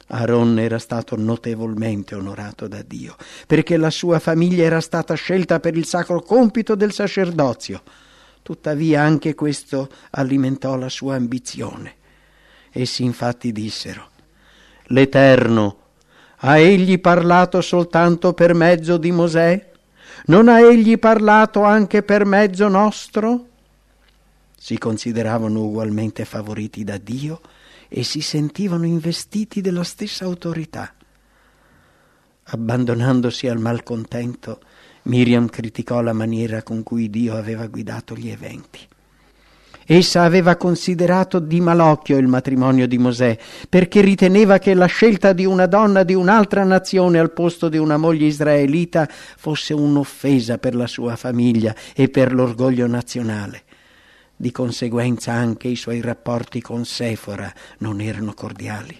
Aaron 0.07 0.57
era 0.57 0.79
stato 0.79 1.15
notevolmente 1.15 2.15
onorato 2.15 2.67
da 2.67 2.81
Dio, 2.81 3.15
perché 3.45 3.77
la 3.77 3.91
sua 3.91 4.17
famiglia 4.17 4.63
era 4.63 4.81
stata 4.81 5.13
scelta 5.13 5.59
per 5.59 5.77
il 5.77 5.85
sacro 5.85 6.19
compito 6.21 6.73
del 6.73 6.91
sacerdozio. 6.91 7.83
Tuttavia 8.41 9.03
anche 9.03 9.35
questo 9.35 9.87
alimentò 10.09 10.75
la 10.77 10.89
sua 10.89 11.13
ambizione. 11.13 11.93
Essi 12.71 13.03
infatti 13.03 13.51
dissero, 13.51 14.09
L'Eterno 14.85 15.77
ha 16.37 16.57
egli 16.57 16.99
parlato 16.99 17.61
soltanto 17.61 18.33
per 18.33 18.55
mezzo 18.55 18.97
di 18.97 19.11
Mosè? 19.11 19.70
Non 20.25 20.47
ha 20.47 20.59
egli 20.59 20.99
parlato 20.99 21.63
anche 21.63 22.03
per 22.03 22.25
mezzo 22.25 22.67
nostro? 22.67 23.47
Si 24.55 24.77
consideravano 24.77 25.63
ugualmente 25.63 26.25
favoriti 26.25 26.83
da 26.83 26.97
Dio 26.97 27.41
e 27.87 28.03
si 28.03 28.21
sentivano 28.21 28.85
investiti 28.85 29.61
della 29.61 29.83
stessa 29.83 30.25
autorità. 30.25 30.93
Abbandonandosi 32.43 33.47
al 33.47 33.59
malcontento, 33.59 34.61
Miriam 35.03 35.47
criticò 35.49 36.01
la 36.01 36.13
maniera 36.13 36.61
con 36.61 36.83
cui 36.83 37.09
Dio 37.09 37.35
aveva 37.35 37.65
guidato 37.67 38.15
gli 38.15 38.29
eventi. 38.29 38.87
Essa 39.93 40.21
aveva 40.21 40.55
considerato 40.55 41.39
di 41.39 41.59
malocchio 41.59 42.15
il 42.15 42.27
matrimonio 42.27 42.87
di 42.87 42.97
Mosè, 42.97 43.37
perché 43.67 43.99
riteneva 43.99 44.57
che 44.57 44.73
la 44.73 44.85
scelta 44.85 45.33
di 45.33 45.43
una 45.43 45.65
donna 45.65 46.03
di 46.03 46.13
un'altra 46.13 46.63
nazione 46.63 47.19
al 47.19 47.33
posto 47.33 47.67
di 47.67 47.77
una 47.77 47.97
moglie 47.97 48.27
israelita 48.27 49.05
fosse 49.35 49.73
un'offesa 49.73 50.59
per 50.59 50.75
la 50.75 50.87
sua 50.87 51.17
famiglia 51.17 51.75
e 51.93 52.07
per 52.07 52.31
l'orgoglio 52.31 52.87
nazionale. 52.87 53.63
Di 54.33 54.53
conseguenza 54.53 55.33
anche 55.33 55.67
i 55.67 55.75
suoi 55.75 55.99
rapporti 55.99 56.61
con 56.61 56.85
Sefora 56.85 57.53
non 57.79 57.99
erano 57.99 58.33
cordiali. 58.33 58.97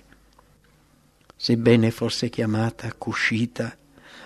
Sebbene 1.38 1.90
fosse 1.92 2.30
chiamata 2.30 2.94
Cushita, 2.98 3.78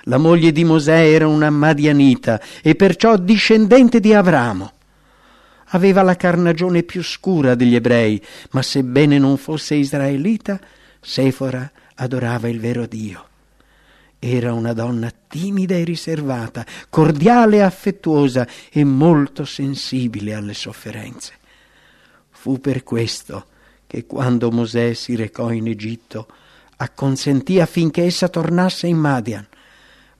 la 0.06 0.17
moglie 0.17 0.51
di 0.51 0.63
Mosè 0.63 1.12
era 1.13 1.28
una 1.28 1.51
Madianita 1.51 2.41
e 2.63 2.73
perciò 2.73 3.17
discendente 3.17 3.99
di 3.99 4.15
Abramo 4.15 4.75
aveva 5.69 6.01
la 6.01 6.15
carnagione 6.15 6.84
più 6.84 7.04
scura 7.04 7.56
degli 7.56 7.75
ebrei, 7.75 8.21
ma 8.51 8.62
sebbene 8.62 9.17
non 9.17 9.38
fosse 9.38 9.75
israelita, 9.75 10.60
Sefora 10.99 11.71
adorava 11.95 12.47
il 12.47 12.60
vero 12.60 12.86
Dio. 12.86 13.28
Era 14.19 14.54
una 14.54 14.73
donna 14.73 15.12
timida 15.28 15.75
e 15.75 15.84
riservata, 15.84 16.65
cordiale 16.89 17.58
e 17.58 17.62
affettuosa 17.62 18.47
e 18.71 18.84
molto 18.84 19.45
sensibile 19.45 20.34
alle 20.34 20.54
sofferenze. 20.54 21.34
Fu 22.30 22.60
per 22.60 22.84
questo 22.84 23.45
che 23.88 24.06
quando 24.06 24.51
Mosè 24.51 24.93
si 24.93 25.15
recò 25.15 25.51
in 25.51 25.67
Egitto, 25.67 26.28
acconsentì 26.78 27.60
affinché 27.60 28.04
essa 28.04 28.28
tornasse 28.28 28.88
in 28.88 28.97
Madian 28.97 29.47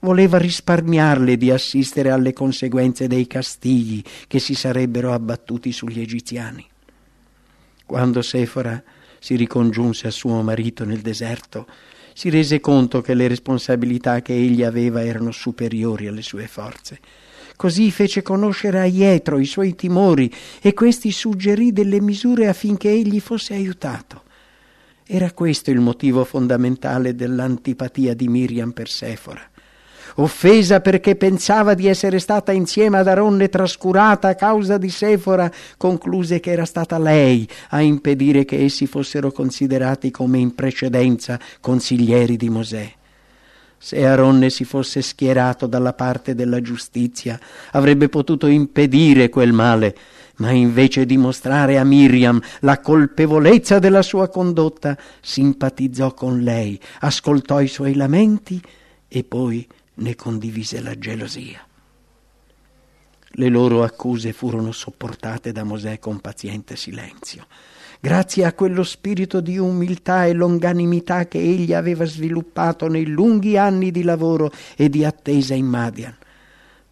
voleva 0.06 0.38
risparmiarle 0.38 1.36
di 1.36 1.50
assistere 1.50 2.10
alle 2.10 2.32
conseguenze 2.32 3.08
dei 3.08 3.26
castigli 3.26 4.00
che 4.28 4.38
si 4.38 4.54
sarebbero 4.54 5.12
abbattuti 5.12 5.72
sugli 5.72 6.00
egiziani. 6.00 6.64
Quando 7.84 8.22
Sefora 8.22 8.80
si 9.18 9.34
ricongiunse 9.34 10.06
a 10.06 10.12
suo 10.12 10.40
marito 10.42 10.84
nel 10.84 11.00
deserto, 11.00 11.66
si 12.14 12.30
rese 12.30 12.60
conto 12.60 13.00
che 13.00 13.14
le 13.14 13.26
responsabilità 13.26 14.22
che 14.22 14.32
egli 14.32 14.62
aveva 14.62 15.02
erano 15.02 15.32
superiori 15.32 16.06
alle 16.06 16.22
sue 16.22 16.46
forze. 16.46 17.00
Così 17.56 17.90
fece 17.90 18.22
conoscere 18.22 18.78
a 18.78 18.84
Ietro 18.84 19.40
i 19.40 19.44
suoi 19.44 19.74
timori 19.74 20.32
e 20.62 20.72
questi 20.72 21.10
suggerì 21.10 21.72
delle 21.72 22.00
misure 22.00 22.46
affinché 22.46 22.90
egli 22.90 23.18
fosse 23.18 23.54
aiutato. 23.54 24.22
Era 25.04 25.32
questo 25.32 25.72
il 25.72 25.80
motivo 25.80 26.24
fondamentale 26.24 27.16
dell'antipatia 27.16 28.14
di 28.14 28.28
Miriam 28.28 28.70
per 28.70 28.88
Sefora 28.88 29.50
offesa 30.16 30.80
perché 30.80 31.16
pensava 31.16 31.74
di 31.74 31.86
essere 31.86 32.18
stata 32.18 32.52
insieme 32.52 32.98
ad 32.98 33.08
Aronne 33.08 33.48
trascurata 33.48 34.28
a 34.28 34.34
causa 34.34 34.78
di 34.78 34.90
Sefora, 34.90 35.50
concluse 35.76 36.40
che 36.40 36.52
era 36.52 36.64
stata 36.64 36.98
lei 36.98 37.48
a 37.70 37.80
impedire 37.80 38.44
che 38.44 38.62
essi 38.62 38.86
fossero 38.86 39.32
considerati 39.32 40.10
come 40.10 40.38
in 40.38 40.54
precedenza 40.54 41.38
consiglieri 41.60 42.36
di 42.36 42.48
Mosè. 42.48 42.92
Se 43.78 44.06
Aronne 44.06 44.50
si 44.50 44.64
fosse 44.64 45.02
schierato 45.02 45.66
dalla 45.66 45.92
parte 45.92 46.34
della 46.34 46.60
giustizia, 46.60 47.38
avrebbe 47.72 48.08
potuto 48.08 48.46
impedire 48.46 49.28
quel 49.28 49.52
male, 49.52 49.94
ma 50.36 50.50
invece 50.50 51.04
di 51.04 51.16
mostrare 51.16 51.78
a 51.78 51.84
Miriam 51.84 52.40
la 52.60 52.80
colpevolezza 52.80 53.78
della 53.78 54.02
sua 54.02 54.28
condotta, 54.28 54.96
simpatizzò 55.20 56.14
con 56.14 56.40
lei, 56.40 56.80
ascoltò 57.00 57.60
i 57.60 57.68
suoi 57.68 57.94
lamenti 57.94 58.60
e 59.08 59.24
poi 59.24 59.66
ne 59.96 60.14
condivise 60.14 60.80
la 60.80 60.98
gelosia. 60.98 61.64
Le 63.38 63.48
loro 63.48 63.82
accuse 63.82 64.32
furono 64.32 64.72
sopportate 64.72 65.52
da 65.52 65.62
Mosè 65.62 65.98
con 65.98 66.20
paziente 66.20 66.74
silenzio, 66.74 67.46
grazie 68.00 68.44
a 68.44 68.52
quello 68.52 68.82
spirito 68.82 69.40
di 69.40 69.58
umiltà 69.58 70.24
e 70.24 70.32
longanimità 70.32 71.26
che 71.26 71.38
egli 71.38 71.74
aveva 71.74 72.04
sviluppato 72.04 72.88
nei 72.88 73.06
lunghi 73.06 73.58
anni 73.58 73.90
di 73.90 74.02
lavoro 74.02 74.50
e 74.74 74.88
di 74.88 75.04
attesa 75.04 75.54
in 75.54 75.66
Madian. 75.66 76.16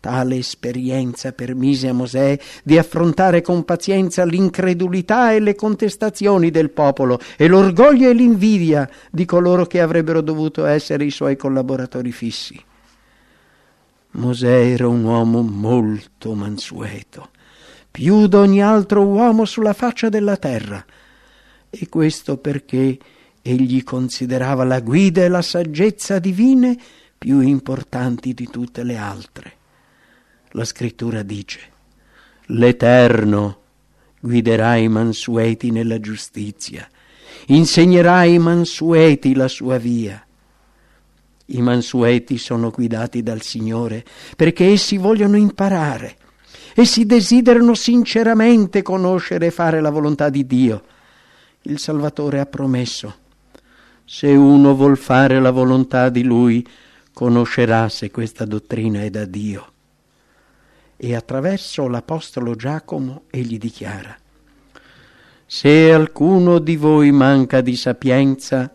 Tale 0.00 0.36
esperienza 0.36 1.32
permise 1.32 1.88
a 1.88 1.94
Mosè 1.94 2.38
di 2.62 2.76
affrontare 2.76 3.40
con 3.40 3.64
pazienza 3.64 4.26
l'incredulità 4.26 5.32
e 5.32 5.40
le 5.40 5.54
contestazioni 5.54 6.50
del 6.50 6.68
popolo 6.68 7.18
e 7.38 7.46
l'orgoglio 7.46 8.10
e 8.10 8.12
l'invidia 8.12 8.86
di 9.10 9.24
coloro 9.24 9.64
che 9.64 9.80
avrebbero 9.80 10.20
dovuto 10.20 10.66
essere 10.66 11.06
i 11.06 11.10
suoi 11.10 11.36
collaboratori 11.36 12.12
fissi. 12.12 12.62
Mosè 14.14 14.72
era 14.72 14.86
un 14.86 15.02
uomo 15.02 15.42
molto 15.42 16.34
mansueto, 16.34 17.30
più 17.90 18.28
d'ogni 18.28 18.62
altro 18.62 19.04
uomo 19.04 19.44
sulla 19.44 19.72
faccia 19.72 20.08
della 20.08 20.36
terra, 20.36 20.84
e 21.68 21.88
questo 21.88 22.36
perché 22.36 22.96
egli 23.42 23.82
considerava 23.82 24.62
la 24.62 24.78
guida 24.80 25.24
e 25.24 25.28
la 25.28 25.42
saggezza 25.42 26.20
divine 26.20 26.78
più 27.18 27.40
importanti 27.40 28.34
di 28.34 28.48
tutte 28.48 28.84
le 28.84 28.96
altre. 28.96 29.52
La 30.50 30.64
scrittura 30.64 31.22
dice, 31.22 31.60
l'Eterno 32.46 33.62
guiderà 34.20 34.76
i 34.76 34.86
mansueti 34.86 35.72
nella 35.72 35.98
giustizia, 35.98 36.88
insegnerà 37.46 38.18
ai 38.18 38.38
mansueti 38.38 39.34
la 39.34 39.48
sua 39.48 39.78
via 39.78 40.23
i 41.46 41.60
mansueti 41.60 42.38
sono 42.38 42.70
guidati 42.70 43.22
dal 43.22 43.42
Signore 43.42 44.04
perché 44.36 44.70
essi 44.70 44.96
vogliono 44.96 45.36
imparare. 45.36 46.16
Essi 46.74 47.06
desiderano 47.06 47.74
sinceramente 47.74 48.82
conoscere 48.82 49.46
e 49.46 49.50
fare 49.50 49.80
la 49.80 49.90
volontà 49.90 50.28
di 50.28 50.46
Dio. 50.46 50.82
Il 51.62 51.78
Salvatore 51.78 52.40
ha 52.40 52.46
promesso, 52.46 53.14
se 54.04 54.28
uno 54.28 54.74
vuol 54.74 54.98
fare 54.98 55.40
la 55.40 55.50
volontà 55.50 56.08
di 56.08 56.24
Lui, 56.24 56.66
conoscerà 57.12 57.88
se 57.88 58.10
questa 58.10 58.44
dottrina 58.44 59.02
è 59.02 59.10
da 59.10 59.24
Dio. 59.24 59.72
E 60.96 61.14
attraverso 61.14 61.86
l'Apostolo 61.86 62.54
Giacomo 62.54 63.22
egli 63.30 63.56
dichiara, 63.56 64.16
se 65.46 65.92
alcuno 65.92 66.58
di 66.58 66.76
voi 66.76 67.12
manca 67.12 67.60
di 67.60 67.76
sapienza, 67.76 68.72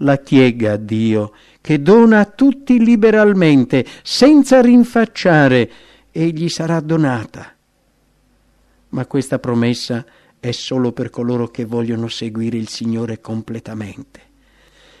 la 0.00 0.18
chiega 0.18 0.72
a 0.72 0.76
Dio 0.76 1.32
che 1.60 1.82
dona 1.82 2.20
a 2.20 2.24
tutti 2.24 2.82
liberalmente, 2.82 3.84
senza 4.02 4.60
rinfacciare, 4.60 5.70
e 6.12 6.28
gli 6.28 6.48
sarà 6.48 6.80
donata. 6.80 7.54
Ma 8.90 9.06
questa 9.06 9.38
promessa 9.38 10.04
è 10.40 10.50
solo 10.50 10.92
per 10.92 11.10
coloro 11.10 11.48
che 11.48 11.64
vogliono 11.64 12.08
seguire 12.08 12.56
il 12.56 12.68
Signore 12.68 13.20
completamente. 13.20 14.28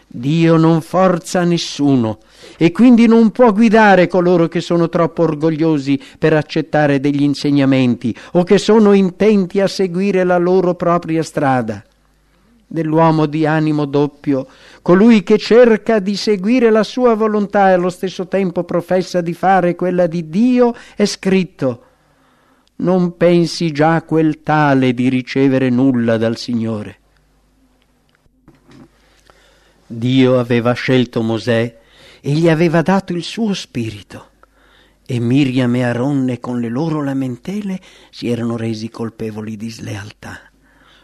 Dio 0.06 0.56
non 0.56 0.80
forza 0.80 1.44
nessuno 1.44 2.18
e 2.56 2.72
quindi 2.72 3.06
non 3.06 3.30
può 3.30 3.52
guidare 3.52 4.08
coloro 4.08 4.48
che 4.48 4.60
sono 4.60 4.88
troppo 4.88 5.22
orgogliosi 5.22 6.00
per 6.18 6.32
accettare 6.32 6.98
degli 6.98 7.22
insegnamenti 7.22 8.14
o 8.32 8.42
che 8.42 8.58
sono 8.58 8.92
intenti 8.92 9.60
a 9.60 9.68
seguire 9.68 10.24
la 10.24 10.36
loro 10.36 10.74
propria 10.74 11.22
strada 11.22 11.84
dell'uomo 12.70 13.26
di 13.26 13.46
animo 13.46 13.84
doppio, 13.84 14.46
colui 14.80 15.24
che 15.24 15.38
cerca 15.38 15.98
di 15.98 16.14
seguire 16.14 16.70
la 16.70 16.84
sua 16.84 17.14
volontà 17.14 17.70
e 17.70 17.72
allo 17.72 17.90
stesso 17.90 18.28
tempo 18.28 18.62
professa 18.62 19.20
di 19.20 19.34
fare 19.34 19.74
quella 19.74 20.06
di 20.06 20.28
Dio, 20.28 20.74
è 20.94 21.04
scritto 21.04 21.84
non 22.76 23.16
pensi 23.16 23.72
già 23.72 24.02
quel 24.02 24.42
tale 24.42 24.94
di 24.94 25.08
ricevere 25.08 25.68
nulla 25.68 26.16
dal 26.16 26.36
Signore. 26.36 26.98
Dio 29.86 30.38
aveva 30.38 30.72
scelto 30.72 31.20
Mosè 31.20 31.78
e 32.20 32.30
gli 32.30 32.48
aveva 32.48 32.80
dato 32.80 33.12
il 33.12 33.22
suo 33.22 33.52
spirito. 33.52 34.28
E 35.04 35.18
Miriam 35.18 35.74
e 35.74 35.82
Aronne 35.82 36.38
con 36.38 36.60
le 36.60 36.68
loro 36.68 37.02
lamentele 37.02 37.80
si 38.10 38.30
erano 38.30 38.56
resi 38.56 38.88
colpevoli 38.88 39.56
di 39.56 39.68
slealtà 39.68 40.49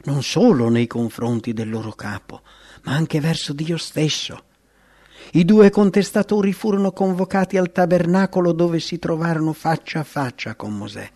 non 0.07 0.23
solo 0.23 0.69
nei 0.69 0.87
confronti 0.87 1.53
del 1.53 1.69
loro 1.69 1.93
capo, 1.93 2.43
ma 2.83 2.95
anche 2.95 3.21
verso 3.21 3.53
Dio 3.53 3.77
stesso. 3.77 4.43
I 5.33 5.45
due 5.45 5.71
contestatori 5.71 6.53
furono 6.53 6.93
convocati 6.93 7.57
al 7.57 7.73
tabernacolo 7.73 8.53
dove 8.53 8.81
si 8.81 8.99
trovarono 8.99 9.53
faccia 9.53 10.01
a 10.01 10.05
faccia 10.05 10.55
con 10.55 10.77
Mosè. 10.77 11.11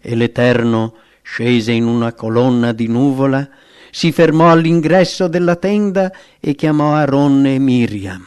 E 0.00 0.14
l'Eterno 0.14 0.94
scese 1.22 1.72
in 1.72 1.86
una 1.86 2.12
colonna 2.12 2.72
di 2.72 2.86
nuvola, 2.86 3.48
si 3.90 4.12
fermò 4.12 4.50
all'ingresso 4.50 5.28
della 5.28 5.56
tenda 5.56 6.12
e 6.40 6.54
chiamò 6.54 6.94
Aaronne 6.94 7.54
e 7.54 7.58
Miriam. 7.58 8.26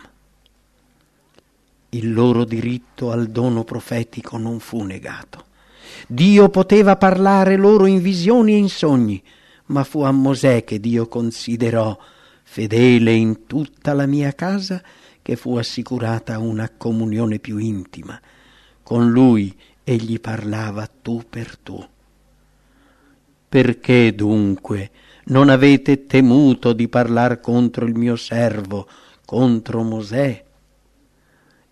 Il 1.90 2.14
loro 2.14 2.46
diritto 2.46 3.12
al 3.12 3.28
dono 3.28 3.64
profetico 3.64 4.38
non 4.38 4.60
fu 4.60 4.82
negato. 4.84 5.46
Dio 6.08 6.50
poteva 6.50 6.96
parlare 6.96 7.58
loro 7.58 7.86
in 7.86 8.02
visioni 8.02 8.54
e 8.54 8.58
in 8.58 8.70
sogni, 8.70 9.22
ma 9.72 9.84
fu 9.86 10.02
a 10.02 10.12
Mosè 10.12 10.64
che 10.64 10.80
Dio 10.80 11.08
considerò 11.08 11.98
fedele 12.44 13.14
in 13.14 13.48
tutta 13.48 13.94
la 13.94 14.06
mia 14.06 14.34
casa, 14.34 14.84
che 15.22 15.36
fu 15.36 15.56
assicurata 15.56 16.40
una 16.40 16.70
comunione 16.70 17.40
più 17.40 17.58
intima. 17.58 18.20
Con 18.84 19.10
lui 19.12 19.58
egli 19.84 20.20
parlava 20.20 20.88
tu 20.88 21.24
per 21.28 21.58
tu. 21.58 21.84
Perché 23.48 24.14
dunque 24.14 24.92
non 25.26 25.50
avete 25.50 26.06
temuto 26.06 26.74
di 26.74 26.90
parlar 26.90 27.40
contro 27.40 27.86
il 27.86 27.96
mio 27.96 28.18
servo, 28.18 28.88
contro 29.26 29.84
Mosè? 29.84 30.46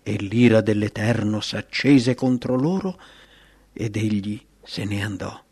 E 0.02 0.16
l'ira 0.16 0.62
dell'Eterno 0.62 1.40
s'accese 1.40 2.14
contro 2.14 2.56
loro 2.56 2.98
ed 3.74 3.96
egli 3.96 4.40
se 4.62 4.84
ne 4.84 5.02
andò. 5.02 5.48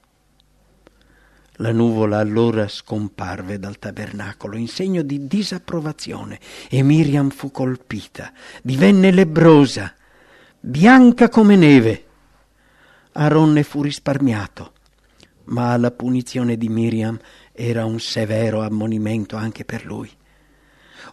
La 1.61 1.73
nuvola 1.73 2.19
allora 2.19 2.69
scomparve 2.69 3.59
dal 3.59 3.81
tabernacolo 3.81 4.57
in 4.57 4.69
segno 4.69 5.03
di 5.03 5.27
disapprovazione 5.27 6.39
e 6.71 6.85
Miriam 6.85 7.31
fu 7.31 7.51
colpita, 7.51 8.33
divenne 8.63 9.11
lebrosa, 9.11 9.93
bianca 10.61 11.29
come 11.29 11.57
neve. 11.57 12.05
Aaronne 13.11 13.65
fu 13.65 13.83
risparmiato, 13.83 14.73
ma 15.47 15.77
la 15.77 15.91
punizione 15.91 16.57
di 16.57 16.69
Miriam 16.69 17.19
era 17.51 17.85
un 17.85 17.99
severo 17.99 18.63
ammonimento 18.63 19.35
anche 19.35 19.65
per 19.65 19.85
lui. 19.85 20.09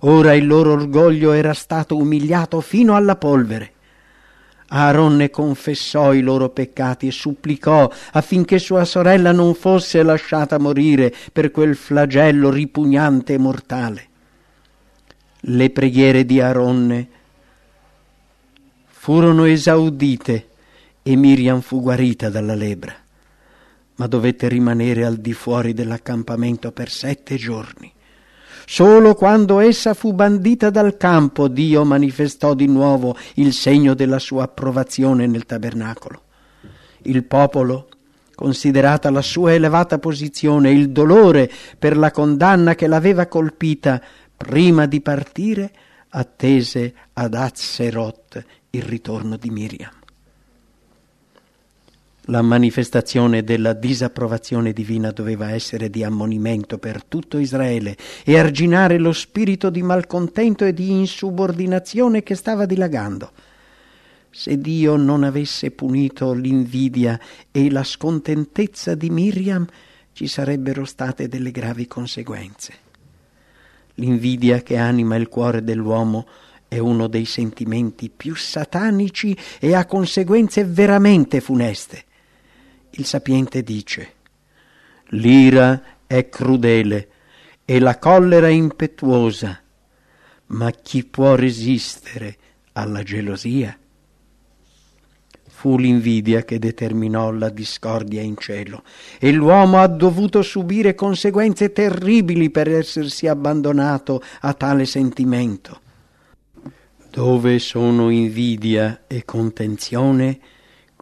Ora 0.02 0.34
il 0.36 0.46
loro 0.46 0.74
orgoglio 0.74 1.32
era 1.32 1.56
stato 1.56 1.98
umiliato 1.98 2.62
fino 2.62 2.96
alla 2.96 3.16
polvere. 3.16 3.74
Aaronne 4.76 5.30
confessò 5.30 6.14
i 6.14 6.20
loro 6.20 6.50
peccati 6.50 7.08
e 7.08 7.12
supplicò 7.12 7.90
affinché 8.12 8.60
sua 8.60 8.84
sorella 8.84 9.32
non 9.32 9.56
fosse 9.56 10.04
lasciata 10.04 10.60
morire 10.60 11.14
per 11.32 11.50
quel 11.52 11.78
flagello 11.78 12.50
ripugnante 12.50 13.36
e 13.36 13.38
mortale. 13.38 14.08
Le 15.40 15.70
preghiere 15.70 16.26
di 16.26 16.42
Aaronne 16.42 17.08
furono 18.86 19.46
esaudite 19.46 20.48
e 21.02 21.16
Miriam 21.16 21.62
fu 21.62 21.82
guarita 21.82 22.30
dalla 22.30 22.56
lebbra, 22.56 22.94
ma 23.96 24.08
dovette 24.08 24.50
rimanere 24.50 25.06
al 25.06 25.16
di 25.16 25.32
fuori 25.32 25.74
dell'accampamento 25.74 26.74
per 26.74 26.90
sette 26.90 27.38
giorni. 27.38 27.94
Solo 28.68 29.14
quando 29.14 29.60
essa 29.60 29.94
fu 29.94 30.14
bandita 30.14 30.70
dal 30.70 30.98
campo 30.98 31.48
Dio 31.48 31.86
manifestò 31.86 32.56
di 32.56 32.66
nuovo 32.66 33.16
il 33.36 33.54
segno 33.54 33.94
della 33.94 34.20
sua 34.20 34.44
approvazione 34.44 35.28
nel 35.28 35.46
tabernacolo. 35.46 36.22
Il 37.04 37.24
popolo, 37.26 37.90
considerata 38.34 39.12
la 39.12 39.22
sua 39.22 39.54
elevata 39.54 40.00
posizione 40.00 40.72
il 40.72 40.90
dolore 40.90 41.50
per 41.78 41.96
la 41.96 42.10
condanna 42.10 42.74
che 42.74 42.88
l'aveva 42.88 43.28
colpita, 43.28 44.02
prima 44.36 44.88
di 44.88 45.00
partire 45.00 45.72
attese 46.10 46.94
ad 47.14 47.36
Azerot 47.36 48.44
il 48.72 48.82
ritorno 48.82 49.38
di 49.38 49.50
Miriam 49.50 50.04
la 52.30 52.42
manifestazione 52.42 53.44
della 53.44 53.74
disapprovazione 53.74 54.74
divina 54.74 55.12
doveva 55.12 55.52
essere 55.52 55.90
di 55.90 56.04
ammonimento 56.04 56.80
per 56.80 57.04
tutto 57.04 57.38
Israele 57.38 57.96
e 58.24 58.40
arginare 58.40 58.98
lo 58.98 59.12
spirito 59.12 59.70
di 59.70 59.84
malcontento 59.84 60.66
e 60.66 60.74
di 60.74 60.90
insubordinazione 60.90 62.24
che 62.24 62.34
stava 62.34 62.66
dilagando. 62.66 63.32
Se 64.32 64.60
Dio 64.60 64.96
non 64.96 65.24
avesse 65.24 65.72
punito 65.72 66.34
l'invidia 66.34 67.20
e 67.52 67.70
la 67.70 67.84
scontentezza 67.84 68.96
di 68.96 69.10
Miriam, 69.10 69.66
ci 70.12 70.28
sarebbero 70.28 70.84
state 70.84 71.28
delle 71.28 71.52
gravi 71.52 71.86
conseguenze. 71.88 72.74
L'invidia 73.96 74.62
che 74.62 74.78
anima 74.78 75.16
il 75.16 75.30
cuore 75.30 75.64
dell'uomo 75.64 76.28
è 76.68 76.80
uno 76.80 77.08
dei 77.08 77.26
sentimenti 77.26 78.10
più 78.10 78.36
satanici 78.36 79.38
e 79.60 79.76
ha 79.76 79.86
conseguenze 79.86 80.66
veramente 80.66 81.40
funeste 81.40 82.06
il 82.98 83.06
sapiente 83.06 83.62
dice, 83.62 84.14
l'ira 85.10 85.82
è 86.08 86.30
crudele 86.30 87.10
e 87.66 87.80
la 87.80 87.98
collera 87.98 88.48
impetuosa, 88.48 89.60
ma 90.48 90.72
chi 90.72 91.04
può 91.04 91.36
resistere 91.36 92.38
alla 92.74 93.04
gelosia? 93.04 93.78
Fu 95.48 95.78
l'invidia 95.78 96.44
che 96.44 96.60
determinò 96.60 97.32
la 97.32 97.50
discordia 97.50 98.22
in 98.22 98.38
cielo 98.38 98.84
e 99.20 99.32
l'uomo 99.32 99.80
ha 99.80 99.88
dovuto 99.88 100.42
subire 100.42 100.94
conseguenze 100.94 101.72
terribili 101.72 102.50
per 102.52 102.70
essersi 102.70 103.28
abbandonato 103.28 104.22
a 104.42 104.54
tale 104.54 104.86
sentimento. 104.86 105.82
Dove 107.10 107.60
sono 107.60 108.10
invidia 108.10 109.06
e 109.08 109.26
contenzione, 109.26 110.40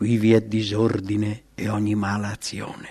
qui 0.03 0.17
vi 0.17 0.33
è 0.33 0.41
disordine 0.41 1.43
e 1.55 1.69
ogni 1.69 1.95
mala 1.95 2.27
azione. 2.27 2.89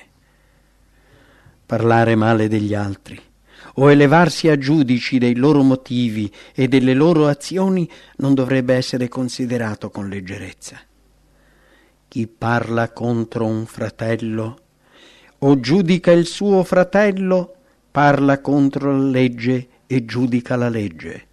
Parlare 1.66 2.14
male 2.14 2.48
degli 2.48 2.72
altri 2.72 3.20
o 3.74 3.90
elevarsi 3.90 4.48
a 4.48 4.56
giudici 4.56 5.18
dei 5.18 5.34
loro 5.34 5.62
motivi 5.62 6.32
e 6.54 6.68
delle 6.68 6.94
loro 6.94 7.26
azioni 7.26 7.86
non 8.16 8.32
dovrebbe 8.32 8.72
essere 8.72 9.08
considerato 9.08 9.90
con 9.90 10.08
leggerezza. 10.08 10.80
Chi 12.08 12.26
parla 12.26 12.90
contro 12.92 13.44
un 13.44 13.66
fratello 13.66 14.58
o 15.36 15.60
giudica 15.60 16.12
il 16.12 16.24
suo 16.24 16.64
fratello 16.64 17.56
parla 17.90 18.40
contro 18.40 18.90
la 18.90 19.04
legge 19.04 19.68
e 19.86 20.06
giudica 20.06 20.56
la 20.56 20.70
legge. 20.70 21.26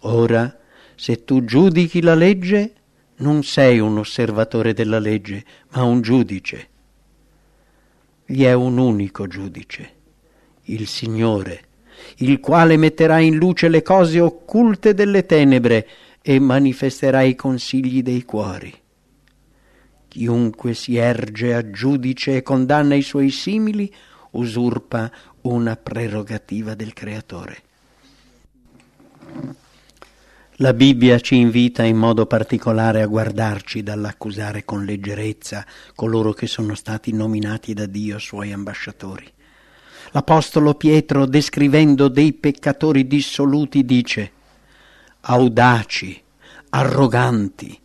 Ora, 0.00 0.58
se 0.94 1.22
tu 1.22 1.44
giudichi 1.44 2.00
la 2.00 2.14
legge, 2.14 2.72
non 3.18 3.42
sei 3.42 3.78
un 3.78 3.98
osservatore 3.98 4.72
della 4.72 4.98
legge, 4.98 5.44
ma 5.70 5.82
un 5.84 6.00
giudice. 6.00 6.68
Vi 8.26 8.44
è 8.44 8.52
un 8.52 8.78
unico 8.78 9.26
giudice, 9.26 9.90
il 10.64 10.86
Signore, 10.86 11.64
il 12.16 12.40
quale 12.40 12.76
metterà 12.76 13.18
in 13.18 13.36
luce 13.36 13.68
le 13.68 13.82
cose 13.82 14.20
occulte 14.20 14.94
delle 14.94 15.24
tenebre 15.24 15.88
e 16.20 16.38
manifesterà 16.40 17.22
i 17.22 17.36
consigli 17.36 18.02
dei 18.02 18.24
cuori. 18.24 18.74
Chiunque 20.08 20.74
si 20.74 20.96
erge 20.96 21.54
a 21.54 21.70
giudice 21.70 22.36
e 22.36 22.42
condanna 22.42 22.94
i 22.94 23.02
suoi 23.02 23.30
simili 23.30 23.92
usurpa 24.32 25.10
una 25.42 25.76
prerogativa 25.76 26.74
del 26.74 26.92
Creatore. 26.92 27.62
La 30.60 30.72
Bibbia 30.72 31.20
ci 31.20 31.36
invita 31.36 31.82
in 31.82 31.98
modo 31.98 32.24
particolare 32.24 33.02
a 33.02 33.06
guardarci 33.06 33.82
dall'accusare 33.82 34.64
con 34.64 34.86
leggerezza 34.86 35.66
coloro 35.94 36.32
che 36.32 36.46
sono 36.46 36.74
stati 36.74 37.12
nominati 37.12 37.74
da 37.74 37.84
Dio 37.84 38.18
suoi 38.18 38.52
ambasciatori. 38.52 39.30
L'Apostolo 40.12 40.72
Pietro, 40.72 41.26
descrivendo 41.26 42.08
dei 42.08 42.32
peccatori 42.32 43.06
dissoluti, 43.06 43.84
dice 43.84 44.32
audaci, 45.20 46.22
arroganti, 46.70 47.78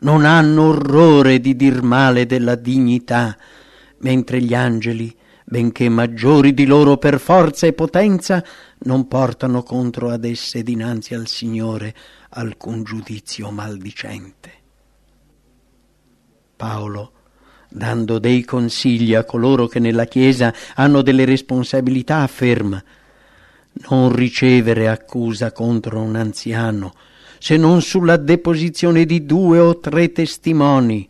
non 0.00 0.26
hanno 0.26 0.68
orrore 0.68 1.40
di 1.40 1.56
dir 1.56 1.80
male 1.80 2.26
della 2.26 2.56
dignità, 2.56 3.34
mentre 4.00 4.42
gli 4.42 4.52
angeli 4.52 5.16
benché 5.48 5.88
maggiori 5.88 6.52
di 6.52 6.66
loro 6.66 6.98
per 6.98 7.18
forza 7.18 7.66
e 7.66 7.72
potenza, 7.72 8.44
non 8.80 9.08
portano 9.08 9.62
contro 9.62 10.10
ad 10.10 10.24
esse 10.24 10.62
dinanzi 10.62 11.14
al 11.14 11.26
Signore 11.26 11.94
alcun 12.30 12.82
giudizio 12.84 13.50
maldicente. 13.50 14.52
Paolo, 16.56 17.12
dando 17.68 18.18
dei 18.18 18.44
consigli 18.44 19.14
a 19.14 19.24
coloro 19.24 19.66
che 19.66 19.78
nella 19.78 20.06
Chiesa 20.06 20.52
hanno 20.74 21.02
delle 21.02 21.24
responsabilità, 21.24 22.18
afferma 22.18 22.82
non 23.88 24.12
ricevere 24.12 24.88
accusa 24.88 25.52
contro 25.52 26.00
un 26.00 26.16
anziano, 26.16 26.94
se 27.38 27.56
non 27.56 27.80
sulla 27.82 28.16
deposizione 28.16 29.04
di 29.04 29.24
due 29.24 29.58
o 29.58 29.78
tre 29.78 30.10
testimoni 30.10 31.08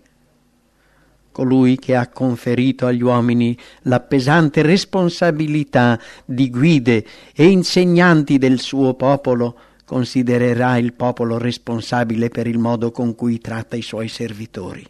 colui 1.39 1.77
che 1.77 1.95
ha 1.95 2.09
conferito 2.09 2.87
agli 2.87 3.01
uomini 3.01 3.57
la 3.83 4.01
pesante 4.01 4.61
responsabilità 4.61 5.97
di 6.25 6.51
guide 6.51 7.07
e 7.33 7.47
insegnanti 7.47 8.39
del 8.39 8.59
suo 8.59 8.95
popolo, 8.95 9.57
considererà 9.85 10.79
il 10.79 10.95
popolo 10.95 11.39
responsabile 11.39 12.29
per 12.29 12.49
il 12.49 12.59
modo 12.59 12.91
con 12.91 13.15
cui 13.15 13.39
tratta 13.39 13.77
i 13.77 13.83
suoi 13.83 14.09
servitori. 14.09 14.85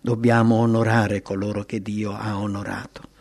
Dobbiamo 0.00 0.54
onorare 0.54 1.20
coloro 1.20 1.64
che 1.64 1.82
Dio 1.82 2.12
ha 2.12 2.38
onorato. 2.38 3.15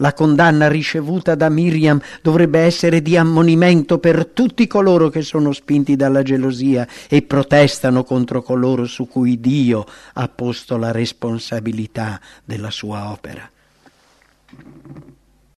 La 0.00 0.14
condanna 0.14 0.66
ricevuta 0.66 1.34
da 1.34 1.50
Miriam 1.50 2.00
dovrebbe 2.22 2.60
essere 2.60 3.02
di 3.02 3.18
ammonimento 3.18 3.98
per 3.98 4.26
tutti 4.26 4.66
coloro 4.66 5.10
che 5.10 5.20
sono 5.20 5.52
spinti 5.52 5.94
dalla 5.94 6.22
gelosia 6.22 6.88
e 7.06 7.20
protestano 7.20 8.02
contro 8.02 8.42
coloro 8.42 8.86
su 8.86 9.06
cui 9.06 9.38
Dio 9.40 9.84
ha 10.14 10.28
posto 10.28 10.78
la 10.78 10.90
responsabilità 10.90 12.18
della 12.44 12.70
sua 12.70 13.10
opera. 13.10 13.48